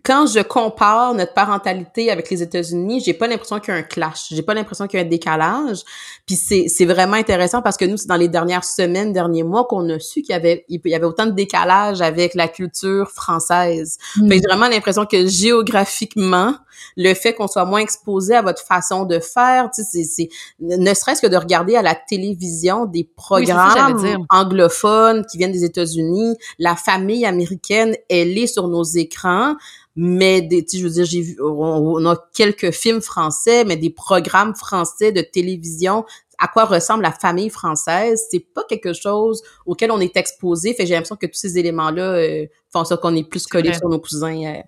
[0.04, 3.84] quand je compare notre parentalité avec les États-Unis, j'ai pas l'impression qu'il y a un
[3.84, 5.82] clash, j'ai pas l'impression qu'il y a un décalage.
[6.26, 9.66] Puis c'est c'est vraiment intéressant parce que nous c'est dans les dernières semaines, derniers mois
[9.66, 13.12] qu'on a su qu'il y avait il y avait autant de décalage avec la culture
[13.12, 13.98] française.
[14.18, 14.32] Mm.
[14.32, 16.56] j'ai vraiment l'impression que géographiquement,
[16.98, 20.30] le fait qu'on soit moins exposé à votre façon de faire, tu sais, c'est
[20.60, 26.36] ne serait-ce que de regarder à la télévision des programmes anglophones qui viennent des États-Unis,
[26.60, 29.56] la famille américaine, elle est sur nos écrans
[29.96, 34.56] mais des, je veux dire, j'ai vu, on, a quelques films français, mais des programmes
[34.56, 36.06] français de télévision.
[36.38, 38.24] À quoi ressemble la famille française?
[38.32, 40.74] C'est pas quelque chose auquel on est exposé.
[40.74, 43.90] Fait j'ai l'impression que tous ces éléments-là euh, font ça qu'on est plus collé sur
[43.90, 44.62] nos cousins, euh,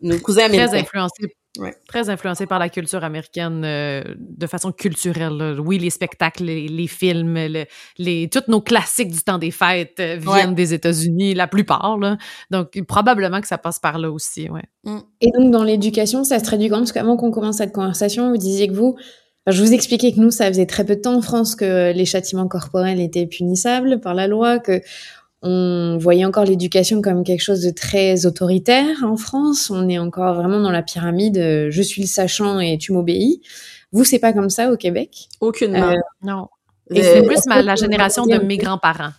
[0.00, 0.82] nos cousins américains.
[0.84, 1.39] Très
[1.88, 5.58] Très influencé par la culture américaine euh, de façon culturelle.
[5.58, 7.36] Oui, les spectacles, les, films,
[7.98, 11.98] les, tous nos classiques du temps des fêtes euh, viennent des États-Unis, la plupart.
[12.50, 14.48] Donc, probablement que ça passe par là aussi.
[14.48, 14.62] Ouais.
[14.84, 14.98] Mm.
[15.20, 18.38] Et donc, dans l'éducation, ça se traduit comment Parce qu'avant qu'on commence cette conversation, vous
[18.38, 18.96] disiez que vous,
[19.48, 22.04] je vous expliquais que nous, ça faisait très peu de temps en France que les
[22.04, 24.80] châtiments corporels étaient punissables par la loi, que
[25.42, 29.70] on voyait encore l'éducation comme quelque chose de très autoritaire en France.
[29.70, 33.40] On est encore vraiment dans la pyramide euh, je suis le sachant et tu m'obéis.
[33.92, 35.28] Vous, c'est pas comme ça au Québec?
[35.40, 35.90] Aucunement.
[35.90, 36.48] Euh, non.
[36.94, 39.12] Et c'est plus la génération de mes grands-parents.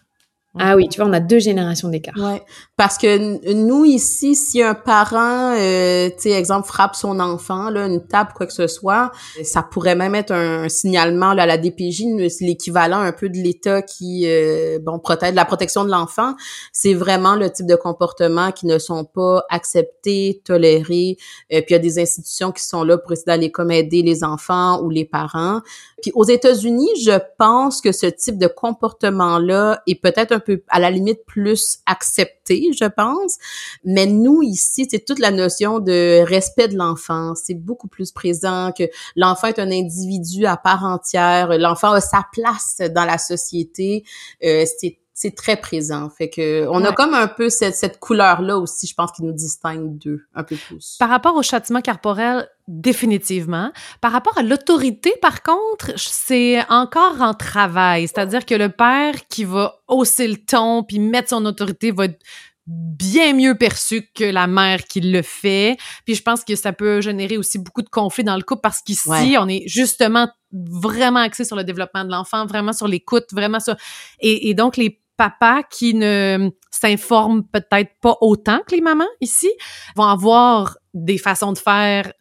[0.59, 2.13] Ah oui, tu vois, on a deux générations d'écart.
[2.17, 2.41] Ouais,
[2.75, 7.85] parce que nous ici, si un parent, euh, tu sais, exemple, frappe son enfant, là,
[7.85, 9.11] une tape, quoi que ce soit,
[9.43, 12.03] ça pourrait même être un, signalement là, à la DPJ,
[12.41, 16.35] l'équivalent un peu de l'État qui, euh, bon, protège la protection de l'enfant.
[16.73, 21.15] C'est vraiment le type de comportement qui ne sont pas acceptés, tolérés.
[21.53, 24.01] Euh, puis il y a des institutions qui sont là pour essayer d'aller comme aider
[24.01, 25.61] les enfants ou les parents.
[26.01, 30.79] Puis aux États-Unis, je pense que ce type de comportement-là est peut-être un peu, à
[30.79, 33.37] la limite, plus accepté, je pense.
[33.83, 37.33] Mais nous, ici, c'est toute la notion de respect de l'enfant.
[37.35, 38.83] C'est beaucoup plus présent que
[39.15, 41.57] l'enfant est un individu à part entière.
[41.57, 44.03] L'enfant a sa place dans la société.
[44.43, 46.09] Euh, c'est c'est très présent.
[46.09, 49.34] Fait que on a comme un peu cette, cette couleur-là aussi, je pense, qui nous
[49.34, 50.97] distingue d'eux un peu plus.
[50.97, 53.72] Par rapport au châtiment corporel, définitivement.
[54.01, 58.07] Par rapport à l'autorité, par contre, c'est encore en travail.
[58.07, 62.19] C'est-à-dire que le père qui va hausser le ton puis mettre son autorité va être
[62.65, 65.78] bien mieux perçu que la mère qui le fait.
[66.05, 68.82] Puis je pense que ça peut générer aussi beaucoup de conflits dans le couple parce
[68.82, 73.59] qu'ici, on est justement vraiment axé sur le développement de l'enfant, vraiment sur l'écoute, vraiment
[73.59, 73.76] sur...
[74.19, 79.51] Et, et donc, les papas qui ne s'informent peut-être pas autant que les mamans ici
[79.95, 82.11] vont avoir des façons de faire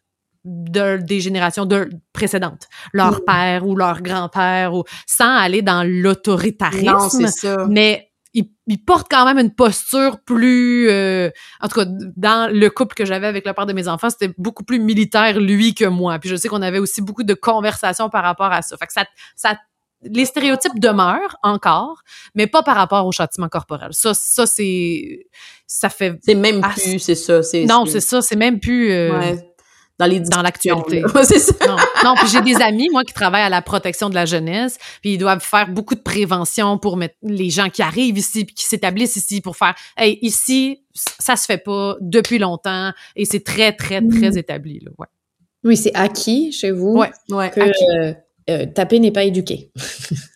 [0.45, 7.27] de, des générations de, précédentes, leur père ou leur grand-père, ou sans aller dans l'autoritarisme.
[7.69, 11.29] Mais ils, portent quand même une posture plus euh,
[11.59, 11.85] en tout cas
[12.15, 15.39] dans le couple que j'avais avec le père de mes enfants c'était beaucoup plus militaire
[15.39, 16.19] lui que moi.
[16.19, 18.77] Puis je sais qu'on avait aussi beaucoup de conversations par rapport à ça.
[18.77, 19.57] Fait que ça ça
[20.03, 22.01] les stéréotypes demeurent encore,
[22.35, 23.89] mais pas par rapport au châtiment corporel.
[23.91, 25.27] Ça, ça c'est,
[25.67, 26.17] ça fait.
[26.23, 27.41] C'est même plus, c'est ça.
[27.67, 28.91] Non, c'est ça, c'est même plus.
[28.91, 29.47] Euh, ouais.
[29.99, 31.03] Dans les dans l'actualité.
[31.23, 31.53] c'est ça.
[31.67, 34.79] Non, non puis j'ai des amis moi qui travaillent à la protection de la jeunesse,
[35.01, 38.55] puis ils doivent faire beaucoup de prévention pour mettre les gens qui arrivent ici puis
[38.55, 43.43] qui s'établissent ici pour faire hey, ici ça se fait pas depuis longtemps et c'est
[43.43, 44.37] très très très mm.
[44.37, 45.07] établi là, ouais.
[45.63, 46.97] Oui, c'est acquis chez vous.
[46.97, 47.51] Ouais, ouais.
[47.51, 48.13] Que, euh,
[48.65, 49.71] taper n'est pas éduqué.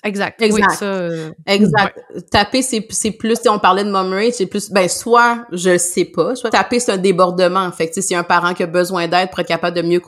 [0.04, 0.42] exact.
[0.42, 0.82] Exact.
[0.82, 2.00] Euh, exact.
[2.32, 6.06] Taper, c'est, c'est plus, on parlait de mom rage, c'est plus, ben, soit je sais
[6.06, 7.62] pas, soit taper, c'est un débordement.
[7.62, 10.02] En fait, c'est un parent qui a besoin d'aide pour être capable de mieux,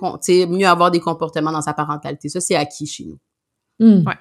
[0.48, 2.30] mieux avoir des comportements dans sa parentalité.
[2.30, 3.20] Ça, c'est acquis chez nous.
[3.80, 4.08] Hmm.
[4.08, 4.16] Ouais.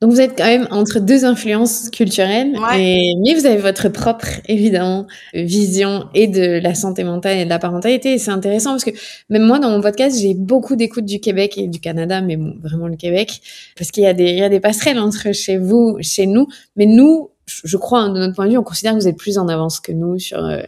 [0.00, 4.26] Donc vous êtes quand même entre deux influences culturelles, et, mais vous avez votre propre,
[4.48, 8.14] évidemment, vision et de la santé mentale et de la parentalité.
[8.14, 8.90] Et c'est intéressant parce que
[9.30, 12.54] même moi, dans mon podcast, j'ai beaucoup d'écoute du Québec et du Canada, mais bon,
[12.60, 13.40] vraiment le Québec,
[13.78, 16.48] parce qu'il y, a des, il y a des passerelles entre chez vous, chez nous.
[16.76, 19.16] Mais nous, je crois, hein, de notre point de vue, on considère que vous êtes
[19.16, 20.60] plus en avance que nous sur euh,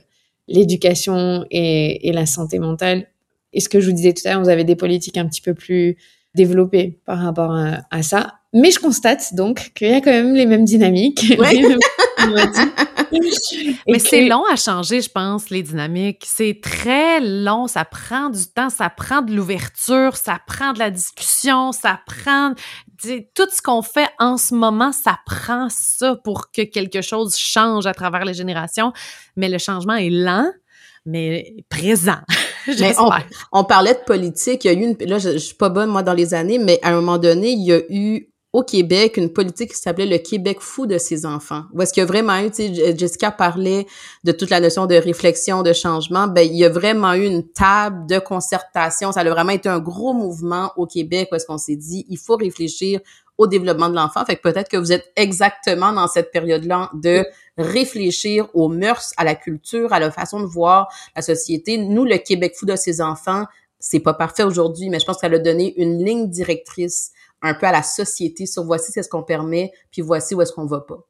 [0.49, 3.07] l'éducation et, et la santé mentale.
[3.53, 5.41] Et ce que je vous disais tout à l'heure, vous avez des politiques un petit
[5.41, 5.97] peu plus
[6.35, 8.35] développées par rapport à, à ça.
[8.59, 11.39] Mais je constate donc qu'il y a quand même les mêmes dynamiques.
[13.87, 16.25] Mais c'est long à changer, je pense, les dynamiques.
[16.27, 20.91] C'est très long, ça prend du temps, ça prend de l'ouverture, ça prend de la
[20.91, 22.55] discussion, ça prend
[23.35, 27.87] tout ce qu'on fait en ce moment, ça prend ça pour que quelque chose change
[27.87, 28.93] à travers les générations.
[29.37, 30.51] Mais le changement est lent,
[31.05, 32.21] mais présent.
[32.67, 33.11] mais on,
[33.53, 34.65] on, parlait de politique.
[34.65, 36.59] Il y a eu une, là, je, je suis pas bonne moi dans les années,
[36.59, 40.07] mais à un moment donné, il y a eu au Québec une politique qui s'appelait
[40.07, 41.65] le Québec fou de ses enfants.
[41.75, 43.87] Où est-ce qu'il y a vraiment eu, tu sais, Jessica parlait
[44.25, 47.47] de toute la notion de réflexion, de changement, ben il y a vraiment eu une
[47.47, 49.13] table de concertation.
[49.13, 52.17] Ça a vraiment été un gros mouvement au Québec où est-ce qu'on s'est dit, il
[52.17, 53.01] faut réfléchir
[53.37, 54.25] au développement de l'enfant.
[54.25, 57.27] Fait que peut-être que vous êtes exactement dans cette période-là de
[57.59, 61.77] réfléchir aux mœurs, à la culture, à la façon de voir la société.
[61.77, 63.45] Nous, le Québec fou de ses enfants,
[63.79, 67.66] c'est pas parfait aujourd'hui, mais je pense qu'elle a donné une ligne directrice un peu
[67.66, 71.07] à la société sur voici ce qu'on permet, puis voici où est-ce qu'on va pas.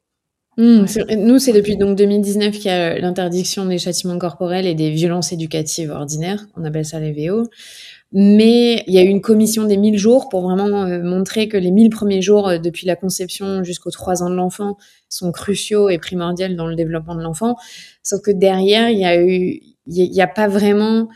[0.58, 0.86] Hmm,
[1.18, 5.32] nous, c'est depuis donc 2019 qu'il y a l'interdiction des châtiments corporels et des violences
[5.32, 7.46] éducatives ordinaires, on appelle ça les VO.
[8.12, 11.56] Mais il y a eu une commission des 1000 jours pour vraiment euh, montrer que
[11.56, 14.78] les 1000 premiers jours euh, depuis la conception jusqu'aux 3 ans de l'enfant
[15.10, 17.56] sont cruciaux et primordiaux dans le développement de l'enfant.
[18.02, 21.08] Sauf que derrière, il y n'y a pas vraiment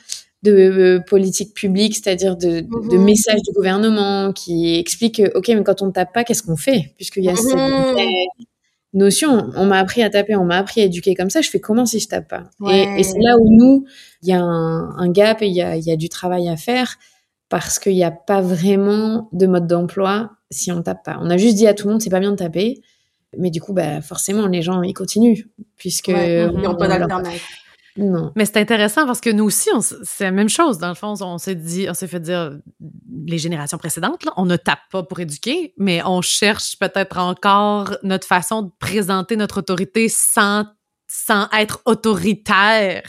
[0.43, 3.05] de euh, politique publique, c'est-à-dire de, de, mhm.
[3.05, 6.95] messages du gouvernement qui expliquent, ok, mais quand on ne tape pas, qu'est-ce qu'on fait?
[6.97, 7.99] Puisqu'il y a cette mhm.
[8.95, 11.61] notion, on m'a appris à taper, on m'a appris à éduquer comme ça, je fais
[11.61, 12.51] comment si je tape pas?
[12.70, 13.84] Et, c'est là où nous,
[14.22, 16.97] il y a un, gap et il y a, y a, du travail à faire
[17.51, 21.18] parce qu'il n'y a pas vraiment de mode d'emploi si on tape pas.
[21.20, 22.80] On a juste dit à tout le monde, c'est pas bien de taper.
[23.38, 25.45] Mais du coup, bah, forcément, les gens, ils continuent,
[25.76, 26.09] puisque...
[26.09, 27.41] ils n'ont pas d'alternative.
[27.97, 28.32] Non.
[28.36, 29.68] Mais c'est intéressant parce que nous aussi,
[30.05, 30.78] c'est la même chose.
[30.78, 32.59] Dans le fond, on s'est dit, on s'est fait dire
[33.26, 37.97] les générations précédentes, là, on ne tape pas pour éduquer, mais on cherche peut-être encore
[38.03, 40.66] notre façon de présenter notre autorité sans,
[41.09, 43.03] sans être autoritaire.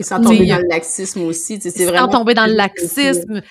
[0.00, 1.60] Et sans tomber dans le laxisme aussi.
[1.60, 3.42] C'est sans tomber dans le laxisme.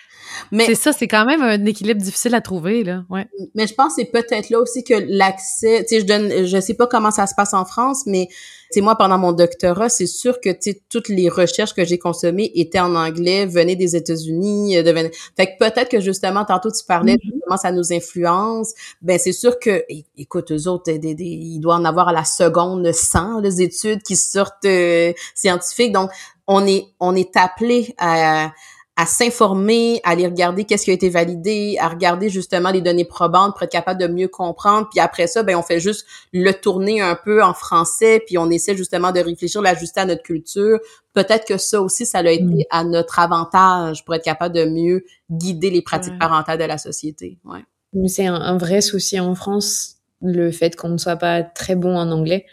[0.52, 3.04] Mais c'est ça, c'est quand même un équilibre difficile à trouver là.
[3.10, 3.28] Ouais.
[3.56, 6.60] Mais je pense que c'est peut-être là aussi que l'accès, tu sais, je donne, je
[6.60, 8.28] sais pas comment ça se passe en France, mais
[8.72, 12.52] tu moi pendant mon doctorat, c'est sûr que tu toutes les recherches que j'ai consommées
[12.56, 14.94] étaient en anglais, venaient des États-Unis, euh, de
[15.36, 17.40] fait que peut-être que justement tantôt tu parlais de mm-hmm.
[17.46, 18.74] comment ça nous influence.
[19.02, 19.84] Ben c'est sûr que,
[20.18, 24.04] écoute, eux autres, des, des, ils doivent en avoir à la seconde 100 les études
[24.04, 26.12] qui sortent euh, scientifiques, donc
[26.50, 28.52] on est on est appelé à
[29.00, 33.06] à s'informer, à aller regarder qu'est-ce qui a été validé, à regarder justement les données
[33.06, 34.90] probantes pour être capable de mieux comprendre.
[34.92, 38.50] Puis après ça, ben on fait juste le tourner un peu en français, puis on
[38.50, 40.80] essaie justement de réfléchir, l'ajuster à notre culture.
[41.14, 42.64] Peut-être que ça aussi, ça a été mm.
[42.72, 47.38] à notre avantage pour être capable de mieux guider les pratiques parentales de la société.
[47.46, 47.64] Ouais.
[47.94, 51.96] Mais c'est un, vrai souci en France, le fait qu'on ne soit pas très bon
[51.98, 52.46] en anglais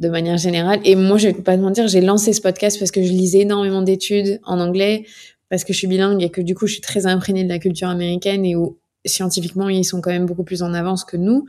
[0.00, 0.80] de manière générale.
[0.84, 3.40] Et moi, je vais pas te mentir, j'ai lancé ce podcast parce que je lisais
[3.40, 5.04] énormément d'études en anglais
[5.50, 7.58] parce que je suis bilingue et que du coup je suis très imprégnée de la
[7.58, 11.44] culture américaine et où scientifiquement ils sont quand même beaucoup plus en avance que nous.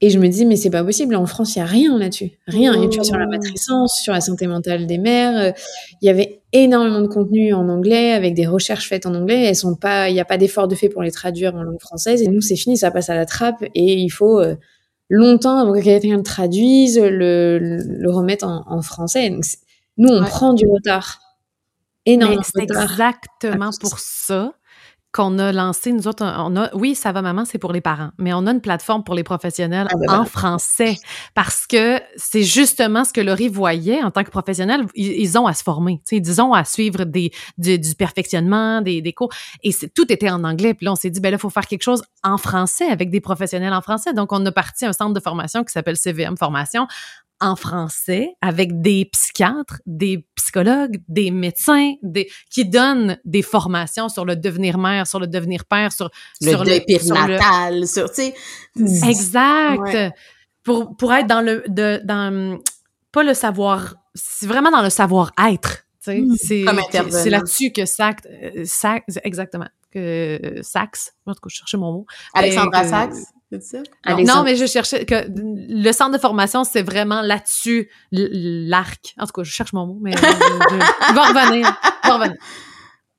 [0.00, 2.30] Et je me dis mais c'est pas possible en France il y a rien là-dessus,
[2.46, 2.80] rien.
[2.80, 5.52] Et tu vois sur la matrescence, sur la santé mentale des mères, euh,
[6.00, 9.46] il y avait énormément de contenu en anglais avec des recherches faites en anglais.
[9.46, 11.80] Elles sont pas, il n'y a pas d'effort de fait pour les traduire en langue
[11.80, 12.22] française.
[12.22, 14.54] Et nous c'est fini, ça passe à la trappe et il faut euh,
[15.08, 19.30] longtemps avant que quelqu'un le traduise, le, le remettre en, en français.
[19.30, 19.44] Donc,
[19.98, 21.20] nous on prend du retard.
[22.42, 24.54] C'est exactement pour ça
[25.16, 28.10] qu'on a lancé, nous autres, on a, oui, ça va maman, c'est pour les parents,
[28.18, 30.98] mais on a une plateforme pour les professionnels ah, ben en français
[31.34, 35.54] parce que c'est justement ce que Laurie voyait en tant que professionnel, ils, ont à
[35.54, 39.30] se former, tu sais, ils ont à suivre des, du, perfectionnement, des, des cours,
[39.62, 41.66] et tout était en anglais, puis là, on s'est dit, ben là, il faut faire
[41.66, 45.14] quelque chose en français avec des professionnels en français, donc on a parti un centre
[45.14, 46.86] de formation qui s'appelle CVM Formation
[47.40, 54.24] en français avec des psychiatres, des psychologues, des médecins, des qui donnent des formations sur
[54.24, 59.08] le devenir mère, sur le devenir père, sur le sur le périnatal, sur, tu sais
[59.08, 60.14] exact
[60.62, 62.58] pour pour être dans le de dans
[63.12, 65.84] pas le savoir, c'est vraiment dans le savoir-être.
[66.06, 66.34] Mmh.
[66.36, 66.64] C'est
[67.10, 71.78] c'est là-dessus que Sax, euh, Sax exactement que euh, Sax, en tout cas, je cherchais
[71.78, 72.06] mon mot.
[72.34, 73.24] Alexandra Sax?
[73.60, 74.14] C'est ça?
[74.22, 79.14] Non, mais je cherchais que le centre de formation, c'est vraiment là-dessus, l'arc.
[79.18, 81.80] En tout cas, je cherche mon mot, mais je, je, va revenir.
[82.04, 82.36] va revenir.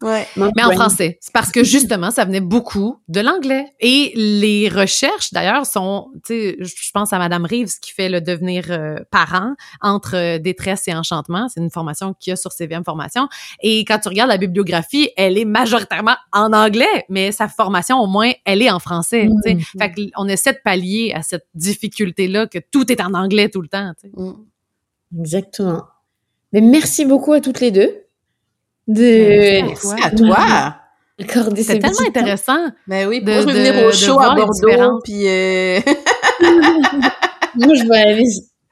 [0.01, 0.27] Ouais.
[0.35, 1.17] Mais en français.
[1.21, 3.65] C'est parce que justement, ça venait beaucoup de l'anglais.
[3.79, 8.21] Et les recherches, d'ailleurs, sont, tu sais, je pense à Madame Reeves qui fait le
[8.21, 11.49] devenir euh, parent entre euh, détresse et enchantement.
[11.49, 13.27] C'est une formation qu'il y a sur CVM Formation.
[13.61, 18.07] Et quand tu regardes la bibliographie, elle est majoritairement en anglais, mais sa formation, au
[18.07, 19.27] moins, elle est en français.
[19.27, 19.55] tu sais.
[19.55, 19.61] Mm.
[19.79, 23.67] Fait qu'on essaie de pallier à cette difficulté-là que tout est en anglais tout le
[23.67, 23.93] temps.
[23.99, 24.13] Tu sais.
[24.15, 25.21] Mm.
[25.21, 25.83] Exactement.
[26.53, 28.06] Mais merci beaucoup à toutes les deux
[28.87, 29.61] de...
[29.67, 30.75] Merci à toi.
[31.55, 32.67] C'est tellement intéressant.
[32.87, 35.27] Ben oui, pour de, venir au show à Bordeaux, puis...
[35.27, 35.79] Euh...
[37.55, 38.23] Moi, je aller...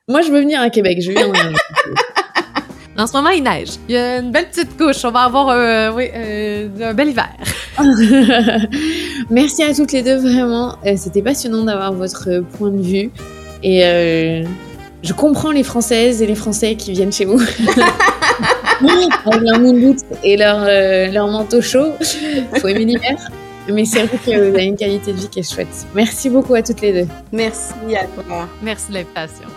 [0.08, 1.00] Moi, je veux venir à Québec.
[1.02, 1.28] Je viens
[2.98, 3.72] En ce moment, il neige.
[3.90, 5.04] Il y a une belle petite couche.
[5.04, 7.30] On va avoir euh, oui, euh, un bel hiver.
[9.30, 10.78] Merci à toutes les deux, vraiment.
[10.86, 13.12] Euh, c'était passionnant d'avoir votre point de vue.
[13.64, 14.44] Et
[15.02, 17.42] je comprends les Françaises et les Français qui viennent chez vous.
[18.82, 21.94] Avec leur moon et leur, euh, leur manteau chaud.
[22.02, 23.18] Il faut aimer l'hiver.
[23.68, 25.88] Mais c'est vrai que vous avez une qualité de vie qui est chouette.
[25.96, 27.08] Merci beaucoup à toutes les deux.
[27.32, 28.48] Merci à toi.
[28.62, 29.48] Merci de l'invitation.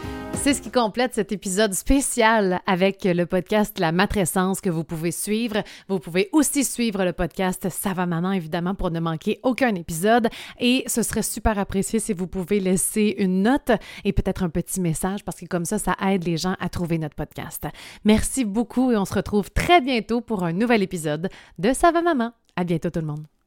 [0.40, 5.10] C'est ce qui complète cet épisode spécial avec le podcast La Matrescence que vous pouvez
[5.10, 5.62] suivre.
[5.88, 10.28] Vous pouvez aussi suivre le podcast Ça maman, évidemment, pour ne manquer aucun épisode.
[10.58, 13.72] Et ce serait super apprécié si vous pouvez laisser une note
[14.04, 16.98] et peut-être un petit message parce que comme ça, ça aide les gens à trouver
[16.98, 17.66] notre podcast.
[18.04, 21.28] Merci beaucoup et on se retrouve très bientôt pour un nouvel épisode
[21.58, 22.32] de Ça maman.
[22.56, 23.37] À bientôt tout le monde.